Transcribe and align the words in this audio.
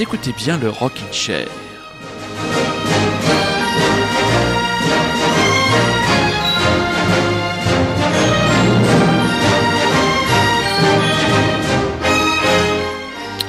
Écoutez 0.00 0.32
bien 0.32 0.58
le 0.58 0.70
Rockin' 0.70 1.12
Chair. 1.12 1.46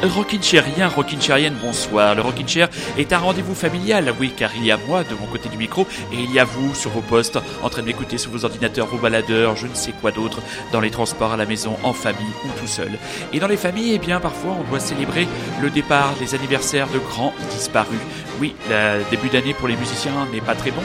Rockin' 0.08 0.42
Chairien, 0.42 0.88
Rockin' 0.88 1.20
Chairienne, 1.20 1.56
bonsoir. 1.62 2.16
Le 2.16 2.22
Rockin' 2.22 2.48
Chair 2.48 2.70
est 2.98 3.14
un 3.14 3.18
rendez-vous 3.18 3.56
familial, 3.56 4.14
oui, 4.20 4.34
car 4.36 4.52
il 4.56 4.66
y 4.66 4.72
a 4.72 4.78
moi 4.78 5.04
de 5.04 5.16
mon 5.20 5.26
côté 5.28 5.50
du 5.50 5.58
micro 5.58 5.88
et 6.12 6.18
il 6.18 6.32
y 6.32 6.40
a 6.40 6.44
vous 6.46 6.74
sur 6.76 6.92
vos 6.92 7.02
postes, 7.02 7.40
en 7.64 7.70
train 7.70 7.82
de 7.82 7.88
m'écouter 7.88 8.18
sur 8.18 8.32
vos 8.32 8.46
ordinateurs, 8.46 8.88
vos 8.88 8.98
baladeurs, 8.98 9.56
je 9.56 9.68
ne 9.68 9.74
sais 9.74 9.94
quoi 10.02 10.12
d'autre, 10.12 10.40
dans 10.72 10.80
les 10.80 10.92
transports 10.92 11.34
à 11.34 11.38
la 11.38 11.46
maison, 11.46 11.78
en 11.84 11.94
famille 11.94 12.26
ou 12.46 12.60
tout 12.60 12.68
seul. 12.68 12.92
Et 13.34 13.40
dans 13.40 13.48
les 13.48 13.58
familles, 13.58 13.94
eh 13.94 14.00
bien, 14.00 14.20
parfois, 14.20 14.56
on 14.60 14.70
doit 14.70 14.80
célébrer 14.80 15.28
le 15.62 15.70
départ, 15.70 16.14
les 16.20 16.36
anniversaires 16.36 16.88
de 16.88 17.00
grands 17.00 17.34
disparus. 17.52 18.00
Oui, 18.40 18.56
le 18.70 19.04
début 19.10 19.30
d'année 19.30 19.54
pour 19.54 19.68
les 19.68 19.76
musiciens 19.76 20.28
n'est 20.34 20.42
pas 20.42 20.56
très 20.56 20.72
bon. 20.72 20.84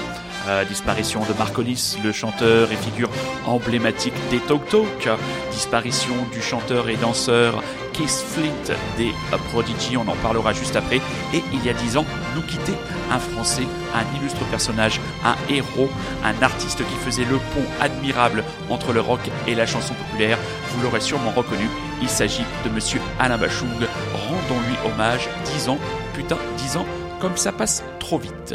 Disparition 0.68 1.20
de 1.20 1.32
Marcolis, 1.38 1.96
le 2.02 2.12
chanteur 2.12 2.72
et 2.72 2.76
figure 2.76 3.10
emblématique 3.46 4.14
des 4.30 4.38
Talk 4.38 4.68
Talk. 4.68 5.08
Disparition 5.50 6.14
du 6.32 6.40
chanteur 6.40 6.88
et 6.88 6.96
danseur 6.96 7.62
Keith 7.92 8.08
Flint 8.08 8.74
des 8.96 9.12
Prodigy, 9.50 9.96
on 9.96 10.08
en 10.08 10.16
parlera 10.22 10.52
juste 10.52 10.76
après. 10.76 11.00
Et 11.34 11.42
il 11.52 11.64
y 11.64 11.70
a 11.70 11.72
dix 11.72 11.96
ans, 11.96 12.04
nous 12.34 12.42
quittait 12.42 12.78
un 13.10 13.18
Français, 13.18 13.66
un 13.94 14.16
illustre 14.16 14.44
personnage, 14.46 15.00
un 15.24 15.36
héros, 15.52 15.90
un 16.24 16.42
artiste 16.42 16.78
qui 16.78 16.94
faisait 17.04 17.24
le 17.24 17.36
pont 17.36 17.66
admirable 17.80 18.44
entre 18.68 18.92
le 18.92 19.00
rock 19.00 19.20
et 19.46 19.54
la 19.54 19.66
chanson 19.66 19.94
populaire. 19.94 20.38
Vous 20.70 20.82
l'aurez 20.82 21.00
sûrement 21.00 21.32
reconnu, 21.32 21.68
il 22.00 22.08
s'agit 22.08 22.44
de 22.64 22.70
Monsieur 22.70 23.00
Alain 23.18 23.38
Bachung. 23.38 23.68
Rendons-lui 24.28 24.76
hommage, 24.86 25.28
dix 25.44 25.68
ans, 25.68 25.78
putain, 26.14 26.38
dix 26.56 26.76
ans, 26.76 26.86
comme 27.20 27.36
ça 27.36 27.52
passe 27.52 27.82
trop 27.98 28.18
vite. 28.18 28.54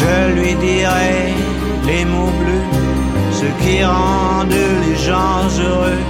Je 0.00 0.14
lui 0.36 0.54
dirai 0.54 1.34
les 1.86 2.04
mots 2.04 2.34
bleus, 2.40 2.68
ce 3.40 3.48
qui 3.62 3.84
rendent 3.84 4.64
les 4.84 4.96
gens 5.08 5.42
heureux. 5.66 6.02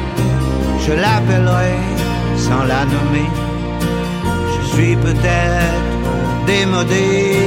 Je 0.87 0.93
l'appellerai 0.93 1.77
sans 2.37 2.65
la 2.65 2.85
nommer. 2.85 3.31
Je 4.55 4.61
suis 4.75 4.97
peut-être 4.97 5.95
démodé, 6.47 7.39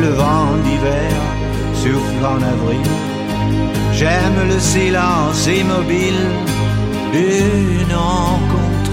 le 0.00 0.10
vent 0.10 0.50
d'hiver 0.64 1.12
souffle 1.74 2.24
en 2.24 2.40
avril. 2.54 2.90
J'aime 3.92 4.40
le 4.48 4.58
silence 4.60 5.46
immobile 5.46 6.24
d'une 7.12 7.94
rencontre, 7.94 8.92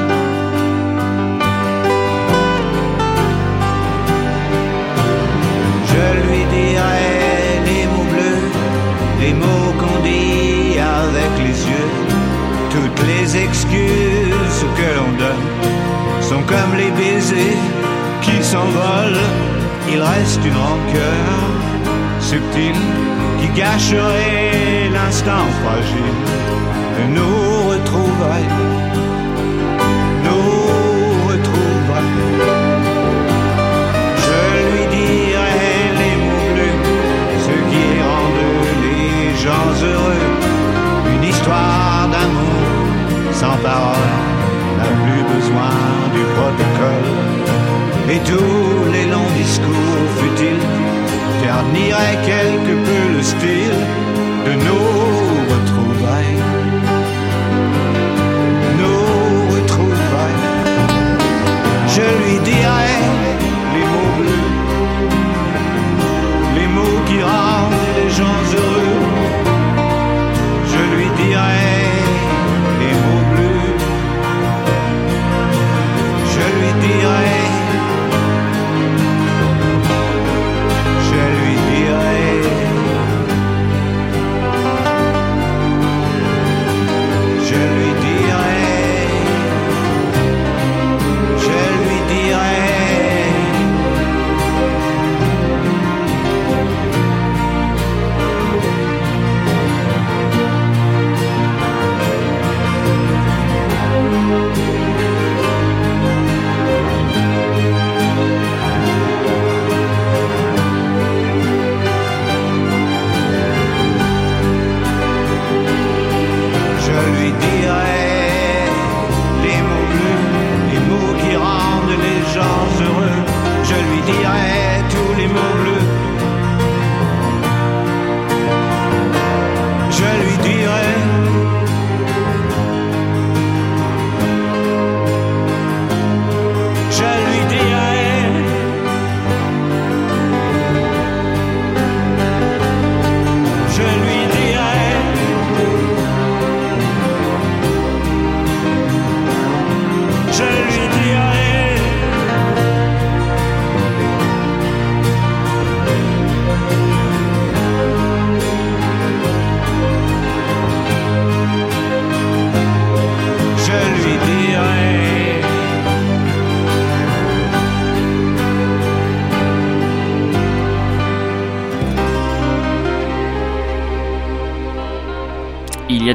Les 13.33 13.43
excuses 13.43 14.65
que 14.77 14.97
l'on 14.97 15.17
donne 15.17 16.21
sont 16.21 16.41
comme 16.43 16.75
les 16.77 16.91
baisers 16.91 17.57
qui 18.21 18.43
s'envolent. 18.43 19.27
Il 19.91 20.01
reste 20.01 20.43
une 20.45 20.55
rancœur 20.55 22.19
subtile 22.19 22.81
qui 23.39 23.47
gâcherait 23.59 24.89
l'instant 24.93 25.45
fragile 25.63 26.19
de 26.97 27.13
nos 27.15 27.69
retrouvailles. 27.69 28.70
Sans 43.41 43.57
parole 43.69 44.09
n'a 44.77 44.89
plus 45.03 45.23
besoin 45.33 45.73
du 46.15 46.23
protocole. 46.35 47.09
Et 48.13 48.19
tous 48.31 48.91
les 48.93 49.05
longs 49.13 49.33
discours 49.43 50.05
futiles 50.19 50.67
terniraient 51.41 52.21
quelque 52.31 52.73
peu 52.87 53.01
le 53.15 53.21
style 53.33 53.79
de 54.45 54.53
nos 54.67 54.89
retrouvailles. 55.53 56.39
Nos 58.81 59.05
retrouvailles. 59.55 60.43
Je 61.95 62.07
lui 62.21 62.37
dirai 62.51 62.93
les 63.73 63.85
mots 63.91 64.13
bleus, 64.19 64.51
les 66.57 66.69
mots 66.75 67.01
qui 67.07 67.19
rendent 67.31 67.85
les 67.97 68.09
gens 68.19 68.41
heureux. 68.55 68.80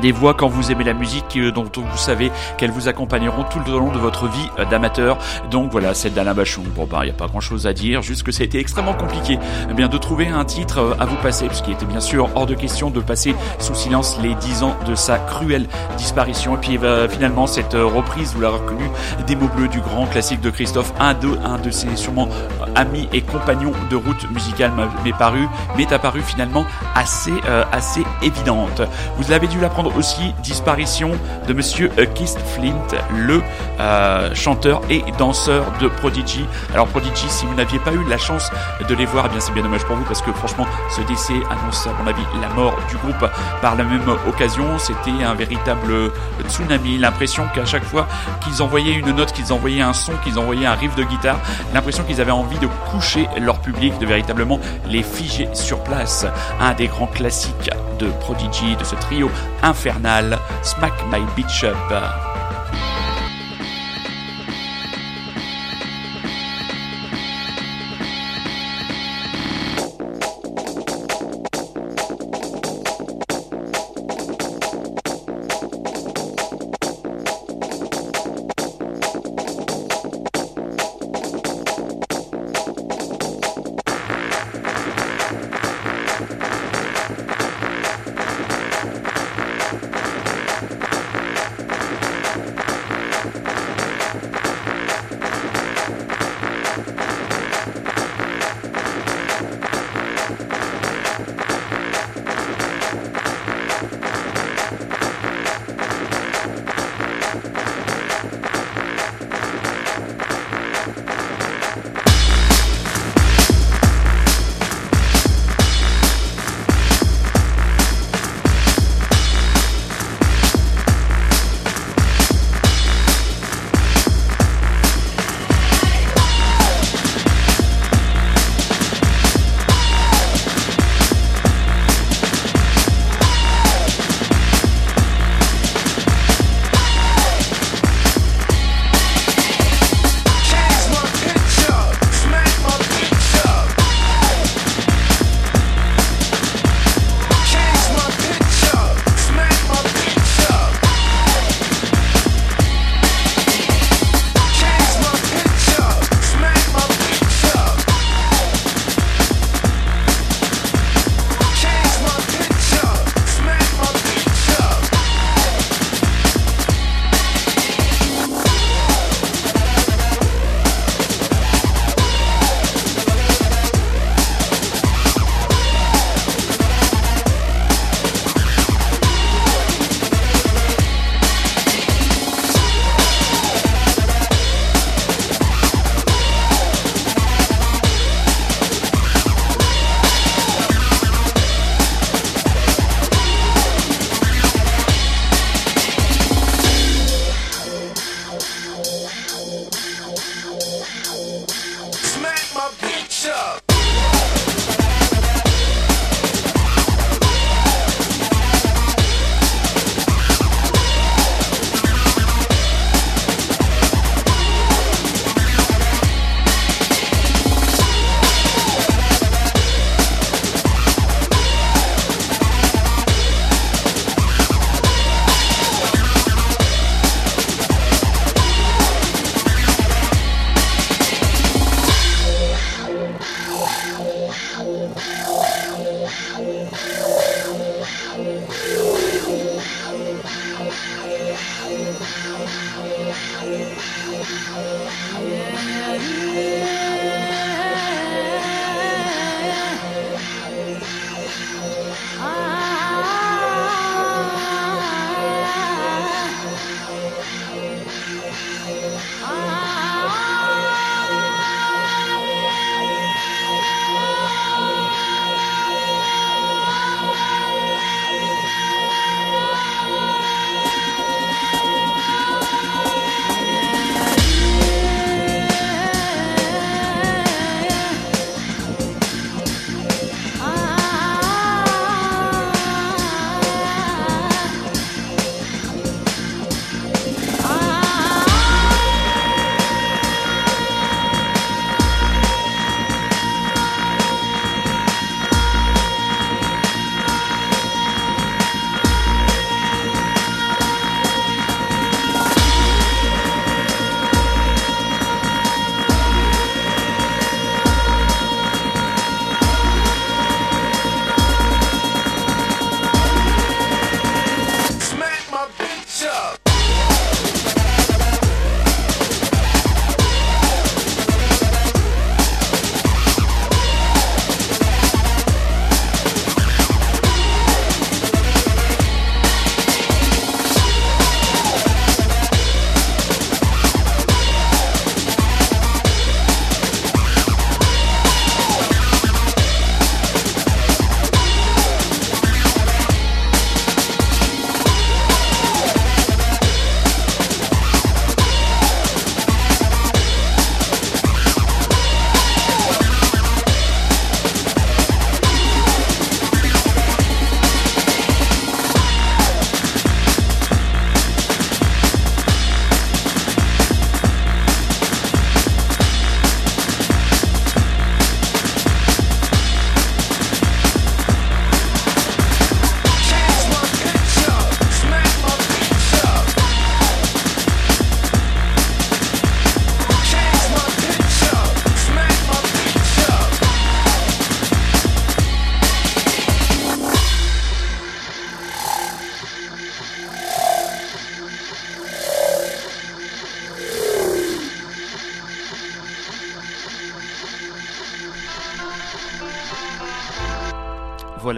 Des 0.07 0.13
voix 0.13 0.35
quand 0.35 0.47
vous 0.47 0.71
aimez 0.71 0.85
la 0.85 0.95
musique 0.95 1.37
euh, 1.37 1.51
dont 1.51 1.65
vous 1.65 1.99
savez 1.99 2.31
qu'elles 2.59 2.71
vous 2.71 2.87
accompagneront 2.87 3.43
tout 3.43 3.59
le 3.67 3.73
long 3.73 3.91
de 3.91 3.99
votre 3.99 4.29
vie 4.29 4.49
euh, 4.57 4.65
d'amateur. 4.65 5.19
Donc 5.51 5.73
voilà, 5.73 5.95
celle 5.95 6.13
d'Alain 6.13 6.33
Bachung. 6.33 6.63
Bon 6.77 6.87
ben, 6.89 6.99
il 7.01 7.07
n'y 7.07 7.11
a 7.11 7.15
pas 7.15 7.27
grand 7.27 7.41
chose 7.41 7.67
à 7.67 7.73
dire, 7.73 8.03
juste 8.03 8.23
que 8.23 8.31
ça 8.31 8.43
a 8.43 8.45
été 8.45 8.61
extrêmement 8.61 8.95
compliqué 8.95 9.37
eh 9.69 9.75
bien 9.75 9.89
de 9.89 9.99
trouver 9.99 10.29
un 10.29 10.45
titre 10.45 10.79
euh, 10.79 10.95
à 11.01 11.07
vous 11.07 11.17
passer, 11.17 11.49
puisqu'il 11.49 11.73
était 11.73 11.87
bien 11.87 11.99
sûr 11.99 12.31
hors 12.37 12.47
de 12.47 12.55
question 12.55 12.91
de 12.91 13.01
passer 13.01 13.35
sous 13.59 13.75
silence 13.75 14.21
les 14.23 14.37
10 14.37 14.63
ans 14.63 14.77
de 14.87 14.95
sa 14.95 15.19
cruelle 15.19 15.67
disparition. 15.97 16.55
Et 16.55 16.59
puis 16.59 16.79
finalement, 17.11 17.49
cette 17.49 17.75
reprise, 17.75 18.33
vous 18.33 18.43
l'avez 18.43 18.59
reconnu, 18.59 18.89
des 19.27 19.35
mots 19.35 19.51
bleus 19.57 19.67
du 19.67 19.81
grand 19.81 20.07
classique 20.07 20.41
de 20.41 20.51
Christophe, 20.51 20.93
un 21.01 21.15
de, 21.15 21.37
un 21.45 21.59
de 21.59 21.73
ses 21.73 21.97
sûrement 21.97 22.29
amis 22.77 23.09
et 23.13 23.23
compagnons 23.23 23.73
de 23.91 23.97
route 23.97 24.31
musicale 24.31 24.73
m'est 25.05 25.13
paru, 25.13 25.49
m'est 25.77 25.93
apparu 25.93 26.21
finalement 26.23 26.65
assez, 26.95 27.35
assez 27.73 28.05
évidente. 28.23 28.83
Vous 29.17 29.31
l'avez 29.31 29.47
dû 29.49 29.61
l'apprendre 29.61 29.95
aussi, 29.97 30.35
disparition 30.43 31.13
de 31.47 31.53
Monsieur 31.53 31.91
euh, 31.99 32.07
Keith 32.15 32.39
Flint, 32.55 32.75
le 33.15 33.43
euh, 33.81 34.35
chanteur 34.35 34.81
et 34.91 35.03
danseur 35.19 35.65
de 35.81 35.89
Prodigy. 35.89 36.45
Alors 36.73 36.87
Prodigy, 36.89 37.29
si 37.29 37.47
vous 37.47 37.55
n'aviez 37.55 37.79
pas 37.79 37.93
eu 37.93 38.05
la 38.09 38.19
chance 38.19 38.51
de 38.87 38.95
les 38.95 39.07
voir, 39.07 39.27
eh 39.27 39.31
bien 39.31 39.41
c'est 39.41 39.53
bien 39.53 39.63
dommage 39.63 39.85
pour 39.85 39.97
vous 39.97 40.05
parce 40.05 40.23
que 40.23 40.33
franchement, 40.33 40.67
ce 40.91 41.01
décès 41.03 41.35
annonce 41.51 41.87
à 41.87 41.93
mon 42.01 42.09
avis 42.09 42.23
la 42.41 42.49
mort 42.51 42.77
du 42.89 42.97
groupe 42.97 43.31
par 43.63 43.77
la 43.77 43.85
même 43.85 44.09
occasion. 44.29 44.79
C'était 44.79 45.25
un 45.25 45.35
véritable 45.35 46.11
tsunami. 46.49 46.99
L'impression 46.99 47.45
qu'à 47.55 47.65
chaque 47.65 47.85
fois 47.85 48.07
qu'ils 48.41 48.63
envoyaient 48.63 48.95
une 48.95 49.13
note, 49.13 49.33
qu'ils 49.33 49.53
envoyaient 49.53 49.83
un 49.83 49.93
son, 49.93 50.13
qu'ils 50.25 50.39
envoyaient 50.39 50.67
un 50.67 50.75
riff 50.75 50.95
de 50.95 51.05
guitare, 51.05 51.39
l'impression 51.75 52.05
qu'ils 52.05 52.21
avaient 52.21 52.31
envie 52.31 52.59
de 52.59 52.66
coucher 52.91 53.29
leur 53.41 53.61
public, 53.61 53.99
de 53.99 54.07
véritablement 54.07 54.61
les 54.87 55.03
figer 55.03 55.49
sur 55.53 55.83
place. 55.83 56.27
Un 56.61 56.75
des 56.75 56.89
grands 56.89 57.07
classiques 57.07 57.71
de 57.99 58.09
Prodigy, 58.21 58.77
de 58.77 58.85
ce 58.85 58.95
trio 58.97 59.31
infernal, 59.63 60.39
Smack 60.63 60.95
My 61.11 61.21
Bitch 61.37 61.65
Up. 61.65 62.36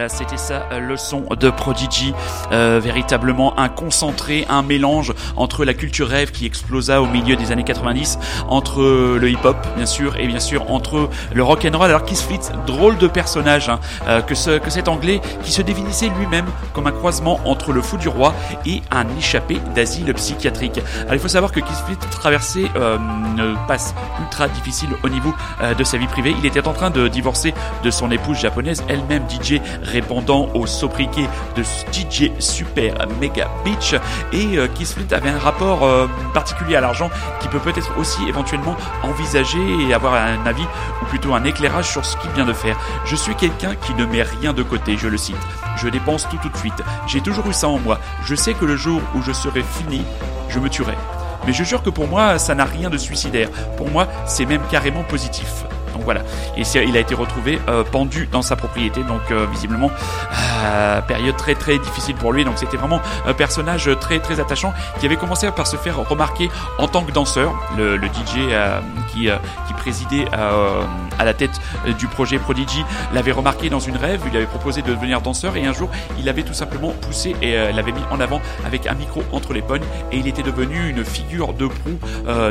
C'était 0.08 0.36
ça, 0.36 0.66
euh, 0.72 0.80
le 0.80 0.96
son 0.96 1.24
de 1.38 1.50
Prodigy, 1.50 2.12
euh, 2.52 2.80
véritablement 2.82 3.58
un 3.58 3.68
concentré, 3.68 4.46
un 4.48 4.62
mélange 4.62 5.12
entre 5.36 5.64
la 5.64 5.74
culture 5.74 6.08
rêve 6.08 6.30
qui 6.30 6.46
explosa 6.46 7.02
au 7.02 7.06
milieu 7.06 7.36
des 7.36 7.52
années 7.52 7.64
90, 7.64 8.18
entre 8.48 8.82
le 8.82 9.30
hip-hop 9.30 9.56
bien 9.76 9.86
sûr, 9.86 10.16
et 10.16 10.26
bien 10.26 10.40
sûr 10.40 10.70
entre 10.70 11.10
le 11.32 11.42
rock 11.42 11.64
and 11.64 11.76
roll. 11.76 11.88
Alors 11.88 12.04
Keith 12.04 12.20
Fleet, 12.20 12.40
drôle 12.66 12.96
de 12.98 13.06
personnage 13.06 13.68
hein, 13.68 13.80
euh, 14.06 14.20
que 14.20 14.34
cet 14.34 14.88
Anglais 14.88 15.20
qui 15.42 15.52
se 15.52 15.62
définissait 15.62 16.10
lui-même 16.18 16.46
comme 16.72 16.86
un 16.86 16.92
croisement 16.92 17.40
entre 17.44 17.57
le 17.72 17.82
fou 17.82 17.96
du 17.96 18.08
roi 18.08 18.34
et 18.66 18.82
un 18.90 19.06
échappé 19.16 19.60
d'asile 19.74 20.12
psychiatrique. 20.14 20.80
Il 21.12 21.18
faut 21.18 21.28
savoir 21.28 21.52
que 21.52 21.60
Keith 21.60 22.10
traversait 22.10 22.70
une 22.76 23.56
passe 23.66 23.94
ultra 24.20 24.48
difficile 24.48 24.90
au 25.02 25.08
niveau 25.08 25.34
de 25.76 25.84
sa 25.84 25.96
vie 25.96 26.06
privée. 26.06 26.34
Il 26.38 26.46
était 26.46 26.66
en 26.66 26.72
train 26.72 26.90
de 26.90 27.08
divorcer 27.08 27.54
de 27.82 27.90
son 27.90 28.10
épouse 28.10 28.38
japonaise, 28.38 28.84
elle-même 28.88 29.24
DJ 29.28 29.60
répondant 29.82 30.48
au 30.54 30.66
sobriquet 30.66 31.28
de 31.56 31.62
DJ 31.92 32.30
Super 32.38 33.06
Mega 33.20 33.48
Beach 33.64 33.94
et 34.32 34.58
euh, 34.58 34.68
avait 35.10 35.30
un 35.30 35.38
rapport 35.38 35.84
euh, 35.84 36.06
particulier 36.34 36.76
à 36.76 36.80
l'argent 36.80 37.10
qui 37.40 37.48
peut 37.48 37.58
peut-être 37.58 37.96
aussi 37.98 38.26
éventuellement 38.28 38.76
envisager 39.02 39.58
et 39.88 39.94
avoir 39.94 40.14
un 40.14 40.44
avis 40.46 40.66
ou 41.02 41.06
plutôt 41.06 41.34
un 41.34 41.44
éclairage 41.44 41.90
sur 41.90 42.04
ce 42.04 42.16
qu'il 42.18 42.30
vient 42.32 42.44
de 42.46 42.52
faire. 42.52 42.78
Je 43.04 43.16
suis 43.16 43.34
quelqu'un 43.34 43.74
qui 43.74 43.94
ne 43.94 44.04
met 44.04 44.22
rien 44.22 44.52
de 44.52 44.62
côté, 44.62 44.96
je 44.96 45.08
le 45.08 45.16
cite. 45.16 45.36
Je 45.80 45.88
dépense 45.88 46.28
tout 46.28 46.38
tout 46.42 46.48
de 46.48 46.56
suite. 46.56 46.82
J'ai 47.06 47.20
toujours 47.20 47.46
eu 47.48 47.52
ça 47.52 47.68
en 47.68 47.78
moi. 47.78 48.00
Je 48.24 48.34
sais 48.34 48.54
que 48.54 48.64
le 48.64 48.76
jour 48.76 49.00
où 49.14 49.22
je 49.22 49.32
serai 49.32 49.62
fini, 49.62 50.04
je 50.48 50.58
me 50.58 50.68
tuerai. 50.68 50.96
Mais 51.46 51.52
je 51.52 51.62
jure 51.62 51.82
que 51.82 51.90
pour 51.90 52.08
moi, 52.08 52.38
ça 52.38 52.54
n'a 52.54 52.64
rien 52.64 52.90
de 52.90 52.98
suicidaire. 52.98 53.48
Pour 53.76 53.88
moi, 53.88 54.08
c'est 54.26 54.44
même 54.44 54.62
carrément 54.70 55.04
positif. 55.04 55.64
Donc 55.98 56.04
voilà. 56.04 56.22
Et 56.56 56.62
il 56.86 56.96
a 56.96 57.00
été 57.00 57.16
retrouvé 57.16 57.58
euh, 57.68 57.82
pendu 57.82 58.28
dans 58.30 58.42
sa 58.42 58.54
propriété. 58.54 59.02
Donc 59.02 59.20
euh, 59.32 59.46
visiblement, 59.50 59.90
euh, 60.64 61.00
période 61.02 61.36
très 61.36 61.56
très 61.56 61.76
difficile 61.76 62.14
pour 62.14 62.32
lui. 62.32 62.44
Donc 62.44 62.56
c'était 62.56 62.76
vraiment 62.76 63.00
un 63.26 63.34
personnage 63.34 63.90
très 64.00 64.20
très 64.20 64.38
attachant 64.38 64.72
qui 65.00 65.06
avait 65.06 65.16
commencé 65.16 65.50
par 65.50 65.66
se 65.66 65.76
faire 65.76 65.96
remarquer 66.08 66.50
en 66.78 66.86
tant 66.86 67.02
que 67.02 67.10
danseur. 67.10 67.52
Le, 67.76 67.98
DJ 67.98 68.48
qui, 69.12 69.28
présidait 69.76 70.24
à 70.32 71.24
la 71.24 71.34
tête 71.34 71.60
du 71.98 72.06
projet 72.06 72.38
Prodigy 72.38 72.84
l'avait 73.12 73.32
remarqué 73.32 73.70
dans 73.70 73.80
une 73.80 73.96
rêve. 73.96 74.20
Il 74.30 74.36
avait 74.36 74.46
proposé 74.46 74.82
de 74.82 74.88
devenir 74.88 75.20
danseur 75.20 75.56
et 75.56 75.66
un 75.66 75.72
jour 75.72 75.88
il 76.18 76.28
avait 76.28 76.42
tout 76.42 76.54
simplement 76.54 76.90
poussé 76.90 77.34
et 77.42 77.54
l'avait 77.72 77.92
mis 77.92 78.02
en 78.10 78.20
avant 78.20 78.40
avec 78.64 78.86
un 78.86 78.94
micro 78.94 79.22
entre 79.32 79.52
les 79.52 79.62
pognes 79.62 79.84
et 80.10 80.18
il 80.18 80.26
était 80.26 80.42
devenu 80.42 80.88
une 80.88 81.04
figure 81.04 81.52
de 81.52 81.66
proue 81.66 81.98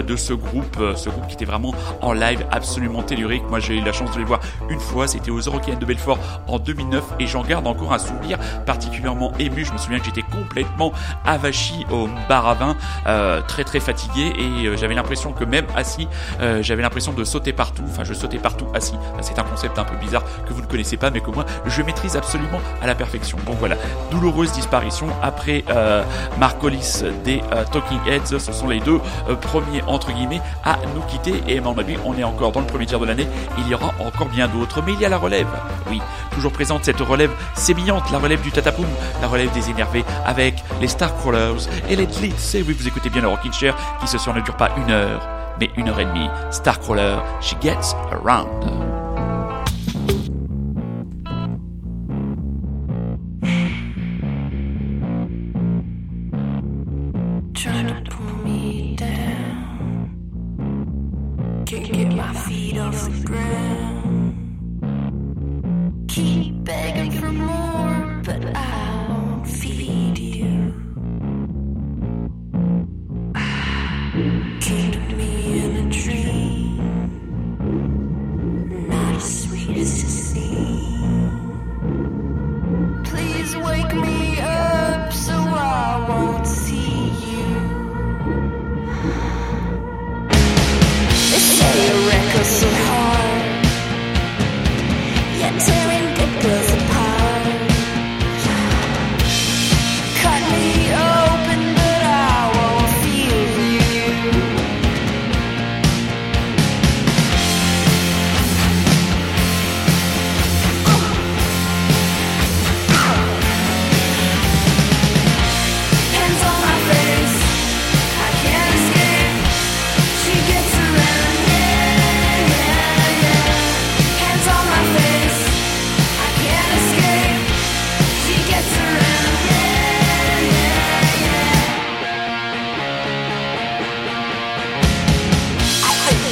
de 0.03 0.15
ce 0.15 0.33
groupe, 0.33 0.77
ce 0.95 1.09
groupe 1.09 1.27
qui 1.27 1.33
était 1.33 1.45
vraiment 1.45 1.73
en 2.01 2.13
live 2.13 2.45
absolument 2.51 3.03
tellurique 3.03 3.36
moi, 3.49 3.59
j'ai 3.59 3.77
eu 3.77 3.81
la 3.81 3.91
chance 3.91 4.11
de 4.13 4.19
les 4.19 4.25
voir 4.25 4.39
une 4.69 4.79
fois. 4.79 5.07
C'était 5.07 5.31
aux 5.31 5.39
Eurocaines 5.39 5.79
de 5.79 5.85
Belfort 5.85 6.19
en 6.47 6.59
2009 6.59 7.03
et 7.19 7.27
j'en 7.27 7.43
garde 7.43 7.67
encore 7.67 7.93
un 7.93 7.99
souvenir 7.99 8.37
particulièrement 8.65 9.31
ému. 9.39 9.65
Je 9.65 9.73
me 9.73 9.77
souviens 9.77 9.99
que 9.99 10.05
j'étais 10.05 10.23
complètement 10.23 10.91
avachi 11.25 11.85
au 11.91 12.07
bar 12.29 12.47
à 12.47 12.53
vin, 12.53 12.75
euh, 13.07 13.41
très 13.47 13.63
très 13.63 13.79
fatigué 13.79 14.33
et 14.37 14.67
euh, 14.67 14.77
j'avais 14.77 14.93
l'impression 14.93 15.33
que 15.33 15.43
même 15.43 15.65
assis, 15.75 16.07
euh, 16.41 16.61
j'avais 16.61 16.81
l'impression 16.81 17.13
de 17.13 17.23
sauter 17.23 17.53
partout. 17.53 17.83
Enfin, 17.89 18.03
je 18.03 18.13
sautais 18.13 18.37
partout 18.37 18.65
assis. 18.73 18.95
C'est 19.21 19.39
un 19.39 19.43
concept 19.43 19.77
un 19.79 19.85
peu 19.85 19.95
bizarre 19.97 20.23
que 20.47 20.53
vous 20.53 20.61
ne 20.61 20.67
connaissez 20.67 20.97
pas, 20.97 21.09
mais 21.09 21.21
que 21.21 21.31
moi, 21.31 21.45
je 21.65 21.81
maîtrise 21.81 22.15
absolument 22.15 22.61
à 22.81 22.87
la 22.87 22.95
perfection. 22.95 23.37
Donc 23.45 23.57
voilà, 23.59 23.75
douloureuse 24.11 24.51
disparition 24.51 25.07
après 25.21 25.63
Mark 26.39 26.63
Hollis 26.63 27.03
des 27.23 27.41
Talking 27.71 27.99
Heads. 28.07 28.39
Ce 28.39 28.51
sont 28.51 28.67
les 28.67 28.79
deux 28.79 28.99
premiers 29.41 29.81
entre 29.87 30.11
guillemets 30.11 30.41
à 30.63 30.77
nous 30.95 31.01
quitter 31.01 31.43
et 31.47 31.57
à 31.57 31.61
mon 31.61 31.77
avis, 31.77 31.97
on 32.05 32.17
est 32.17 32.23
encore 32.23 32.51
dans 32.51 32.61
le 32.61 32.65
premier 32.65 32.85
tiers 32.85 32.99
de 32.99 33.05
l'année 33.05 33.26
il 33.57 33.67
y 33.67 33.73
aura 33.73 33.93
encore 33.99 34.29
bien 34.29 34.47
d'autres, 34.47 34.81
mais 34.85 34.93
il 34.93 34.99
y 34.99 35.05
a 35.05 35.09
la 35.09 35.17
relève. 35.17 35.47
Oui, 35.89 36.01
toujours 36.33 36.51
présente 36.51 36.85
cette 36.85 36.99
relève 36.99 37.31
sémillante, 37.55 38.11
la 38.11 38.19
relève 38.19 38.41
du 38.41 38.51
Tatapoum, 38.51 38.87
la 39.21 39.27
relève 39.27 39.51
des 39.51 39.69
énervés, 39.69 40.05
avec 40.25 40.63
les 40.81 40.87
Starcrawlers 40.87 41.67
et 41.89 41.95
les 41.95 42.07
Blitz. 42.07 42.55
Et 42.55 42.63
oui, 42.63 42.75
vous 42.77 42.87
écoutez 42.87 43.09
bien 43.09 43.21
le 43.21 43.27
Rockin' 43.27 43.53
Chair, 43.53 43.75
qui 43.99 44.07
ce 44.07 44.17
soir 44.17 44.35
ne 44.35 44.41
dure 44.41 44.57
pas 44.57 44.69
une 44.77 44.91
heure, 44.91 45.27
mais 45.59 45.69
une 45.75 45.89
heure 45.89 45.99
et 45.99 46.05
demie. 46.05 46.29
Starcrawler, 46.51 47.17
she 47.41 47.55
gets 47.61 47.95
around. 48.11 48.86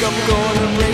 I'm 0.08 0.28
gonna 0.28 0.85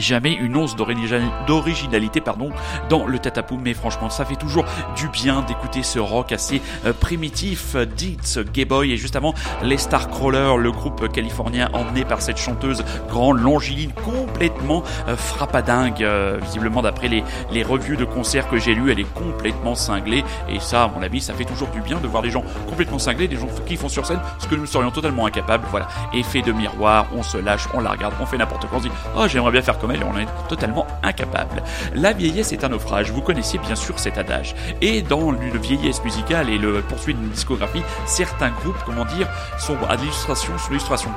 jamais 0.00 0.32
une 0.32 0.56
once 0.56 0.76
d'originalité 0.76 2.20
pardon, 2.20 2.50
dans 2.88 3.06
le 3.06 3.18
Tatapoum, 3.18 3.60
mais 3.62 3.74
franchement, 3.74 4.10
ça 4.10 4.24
fait 4.24 4.36
toujours 4.36 4.64
du 4.96 5.08
bien 5.08 5.42
d'écouter 5.42 5.82
ce 5.82 5.98
rock 5.98 6.32
assez 6.32 6.62
euh, 6.84 6.92
primitif. 6.92 7.76
Dietz, 7.96 8.38
Gay 8.52 8.64
Boy, 8.64 8.92
et 8.92 8.96
juste 8.96 9.16
avant, 9.16 9.34
les 9.62 9.78
Starcrawlers, 9.78 10.56
le 10.56 10.72
groupe 10.72 11.10
californien 11.12 11.68
emmené 11.72 12.04
par 12.04 12.22
cette 12.22 12.38
chanteuse 12.38 12.84
grande, 13.08 13.40
longiligne, 13.40 13.92
complètement 14.04 14.82
euh, 15.08 15.16
frappadingue. 15.16 16.02
Euh, 16.02 16.38
visiblement, 16.42 16.82
d'après 16.82 17.08
les, 17.08 17.24
les 17.50 17.62
revues 17.62 17.96
de 17.96 18.04
concerts 18.04 18.48
que 18.48 18.58
j'ai 18.58 18.74
lues, 18.74 18.90
elle 18.90 19.00
est 19.00 19.14
complètement 19.14 19.74
cinglée, 19.74 20.24
et 20.48 20.60
ça, 20.60 20.84
à 20.84 20.88
mon 20.88 21.02
avis, 21.02 21.20
ça 21.20 21.34
fait 21.34 21.44
toujours 21.44 21.68
du 21.68 21.80
bien 21.80 21.98
de 22.00 22.06
voir 22.06 22.22
des 22.22 22.30
gens 22.30 22.44
complètement 22.68 22.98
cinglés, 22.98 23.28
des 23.28 23.36
gens 23.36 23.48
qui 23.66 23.76
font 23.76 23.88
sur 23.88 24.06
scène 24.06 24.20
ce 24.38 24.46
que 24.46 24.54
nous 24.54 24.66
serions 24.66 24.90
totalement 24.90 25.26
incapables. 25.26 25.64
Voilà, 25.70 25.88
effet 26.12 26.42
de 26.42 26.52
miroir, 26.52 27.06
on 27.14 27.22
se 27.22 27.36
lâche, 27.38 27.68
on 27.74 27.80
la 27.80 27.90
regarde, 27.90 28.14
on 28.20 28.26
fait 28.26 28.38
n'importe 28.38 28.66
quoi, 28.66 28.78
on 28.78 28.82
se 28.82 28.88
dit, 28.88 28.94
oh, 29.16 29.26
j'aimerais 29.28 29.52
bien 29.52 29.62
faire 29.62 29.78
comme 29.78 29.89
et 29.90 30.02
on 30.02 30.10
en 30.10 30.18
est 30.18 30.28
totalement 30.48 30.86
incapable. 31.02 31.62
La 31.94 32.12
vieillesse 32.12 32.52
est 32.52 32.64
un 32.64 32.68
naufrage, 32.68 33.10
vous 33.10 33.22
connaissiez 33.22 33.58
bien 33.58 33.74
sûr 33.74 33.98
cet 33.98 34.18
adage. 34.18 34.54
Et 34.80 35.02
dans 35.02 35.30
le 35.30 35.58
vieillesse 35.58 36.02
musicale 36.04 36.48
et 36.50 36.58
le 36.58 36.82
poursuite 36.82 37.18
d'une 37.18 37.30
discographie, 37.30 37.82
certains 38.06 38.50
groupes, 38.50 38.78
comment 38.84 39.04
dire, 39.04 39.28
sont 39.58 39.76
à 39.88 39.96
l'illustration, 39.96 40.52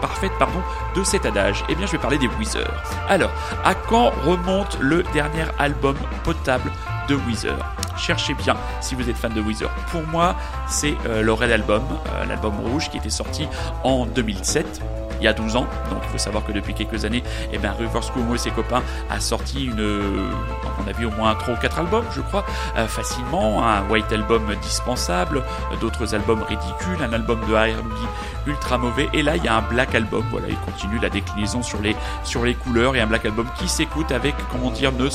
parfaite, 0.02 0.32
pardon, 0.40 0.60
de 0.96 1.04
cet 1.04 1.26
adage. 1.26 1.64
Eh 1.70 1.76
bien, 1.76 1.86
je 1.86 1.94
vais 1.94 1.98
parler 1.98 2.18
des 2.18 2.28
Weezer. 2.28 2.72
Alors, 3.10 3.32
à 3.64 3.76
quand 3.76 4.12
remonte 4.26 4.78
le 4.80 5.04
dernier 5.14 5.46
album 5.60 5.96
potable 6.24 6.72
de 7.08 7.16
Weezer? 7.16 7.58
Cherchez 7.98 8.34
bien 8.34 8.56
si 8.82 8.96
vous 8.96 9.10
êtes 9.10 9.18
fan 9.18 9.34
de 9.34 9.42
Weezer. 9.42 9.70
Pour 9.92 10.06
moi, 10.08 10.36
c'est 10.68 10.96
euh, 11.06 11.24
Album, 11.44 11.84
euh, 12.14 12.26
l'album 12.26 12.54
rouge 12.60 12.90
qui 12.90 12.98
était 12.98 13.10
sorti 13.10 13.48
en 13.84 14.06
2007 14.06 14.82
il 15.24 15.26
y 15.26 15.30
a 15.30 15.34
12 15.34 15.56
ans. 15.56 15.68
Donc 15.90 16.02
il 16.04 16.10
faut 16.10 16.18
savoir 16.18 16.46
que 16.46 16.52
depuis 16.52 16.74
quelques 16.74 17.06
années, 17.06 17.24
eh 17.52 17.58
ben, 17.58 17.74
et 17.80 18.38
ses 18.38 18.52
copains 18.52 18.84
a 19.10 19.20
sorti 19.20 19.66
une, 19.66 20.02
on 20.84 20.88
a 20.88 20.92
vu 20.92 21.06
au 21.06 21.12
moins 21.12 21.34
3 21.36 21.54
ou 21.54 21.58
4 21.58 21.80
albums, 21.80 22.06
je 22.12 22.22
crois, 22.22 22.46
euh, 22.78 22.88
facilement. 22.88 23.66
Un 23.66 23.88
White 23.90 24.12
Album 24.12 24.54
dispensable, 24.62 25.44
d'autres 25.80 26.14
albums 26.14 26.44
ridicules, 26.44 27.02
un 27.02 27.14
album 27.14 27.40
de 27.48 27.54
R&B 27.54 27.94
ultra 28.48 28.78
mauvais. 28.78 29.10
Et 29.14 29.24
là, 29.24 29.36
il 29.36 29.44
y 29.44 29.48
a 29.48 29.56
un 29.56 29.62
Black 29.62 29.96
Album. 29.96 30.24
Voilà, 30.32 30.48
il 30.50 30.58
continue 30.58 31.00
la 31.00 31.10
déclinaison 31.10 31.62
sur 31.62 31.82
les, 31.82 31.96
sur 32.24 32.44
les 32.44 32.54
couleurs 32.54 32.96
et 32.96 33.02
un 33.02 33.08
Black 33.08 33.26
Album 33.26 33.48
qui 33.58 33.68
s'écoute 33.68 34.12
avec, 34.12 34.36
comment 34.52 34.72
dire, 34.72 34.92
ne, 34.92 35.08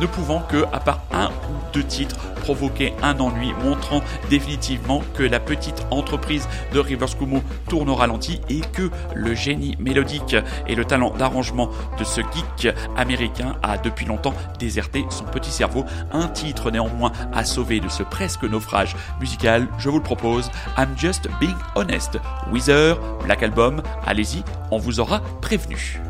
ne 0.00 0.06
pouvant 0.06 0.40
que, 0.40 0.64
à 0.72 0.80
part 0.80 1.00
un 1.12 1.28
ou 1.28 1.72
deux 1.72 1.84
titres, 1.84 2.16
provoquer 2.44 2.94
un 3.02 3.18
ennui, 3.20 3.54
montrant 3.64 4.02
définitivement 4.28 5.02
que 5.14 5.22
la 5.22 5.40
petite 5.40 5.86
entreprise 5.90 6.46
de 6.72 6.78
Rivers 6.78 7.16
Cuomo 7.16 7.42
tourne 7.68 7.88
au 7.88 7.94
ralenti 7.94 8.40
et 8.50 8.60
que 8.60 8.90
le 9.14 9.34
génie 9.34 9.76
mélodique 9.78 10.36
et 10.66 10.74
le 10.74 10.84
talent 10.84 11.10
d'arrangement 11.10 11.70
de 11.98 12.04
ce 12.04 12.20
geek 12.20 12.74
américain 12.96 13.56
a 13.62 13.78
depuis 13.78 14.04
longtemps 14.04 14.34
déserté 14.58 15.06
son 15.08 15.24
petit 15.24 15.50
cerveau. 15.50 15.86
Un 16.12 16.28
titre 16.28 16.70
néanmoins 16.70 17.12
à 17.32 17.44
sauver 17.44 17.80
de 17.80 17.88
ce 17.88 18.02
presque 18.02 18.44
naufrage 18.44 18.94
musical, 19.20 19.66
je 19.78 19.88
vous 19.88 19.98
le 19.98 20.02
propose, 20.02 20.50
I'm 20.76 20.90
Just 20.98 21.28
Being 21.40 21.56
Honest. 21.76 22.18
Weezer, 22.52 22.73
Black 23.24 23.42
Album, 23.42 23.82
allez-y, 24.04 24.42
on 24.70 24.78
vous 24.78 25.00
aura 25.00 25.20
prévenu. 25.40 26.00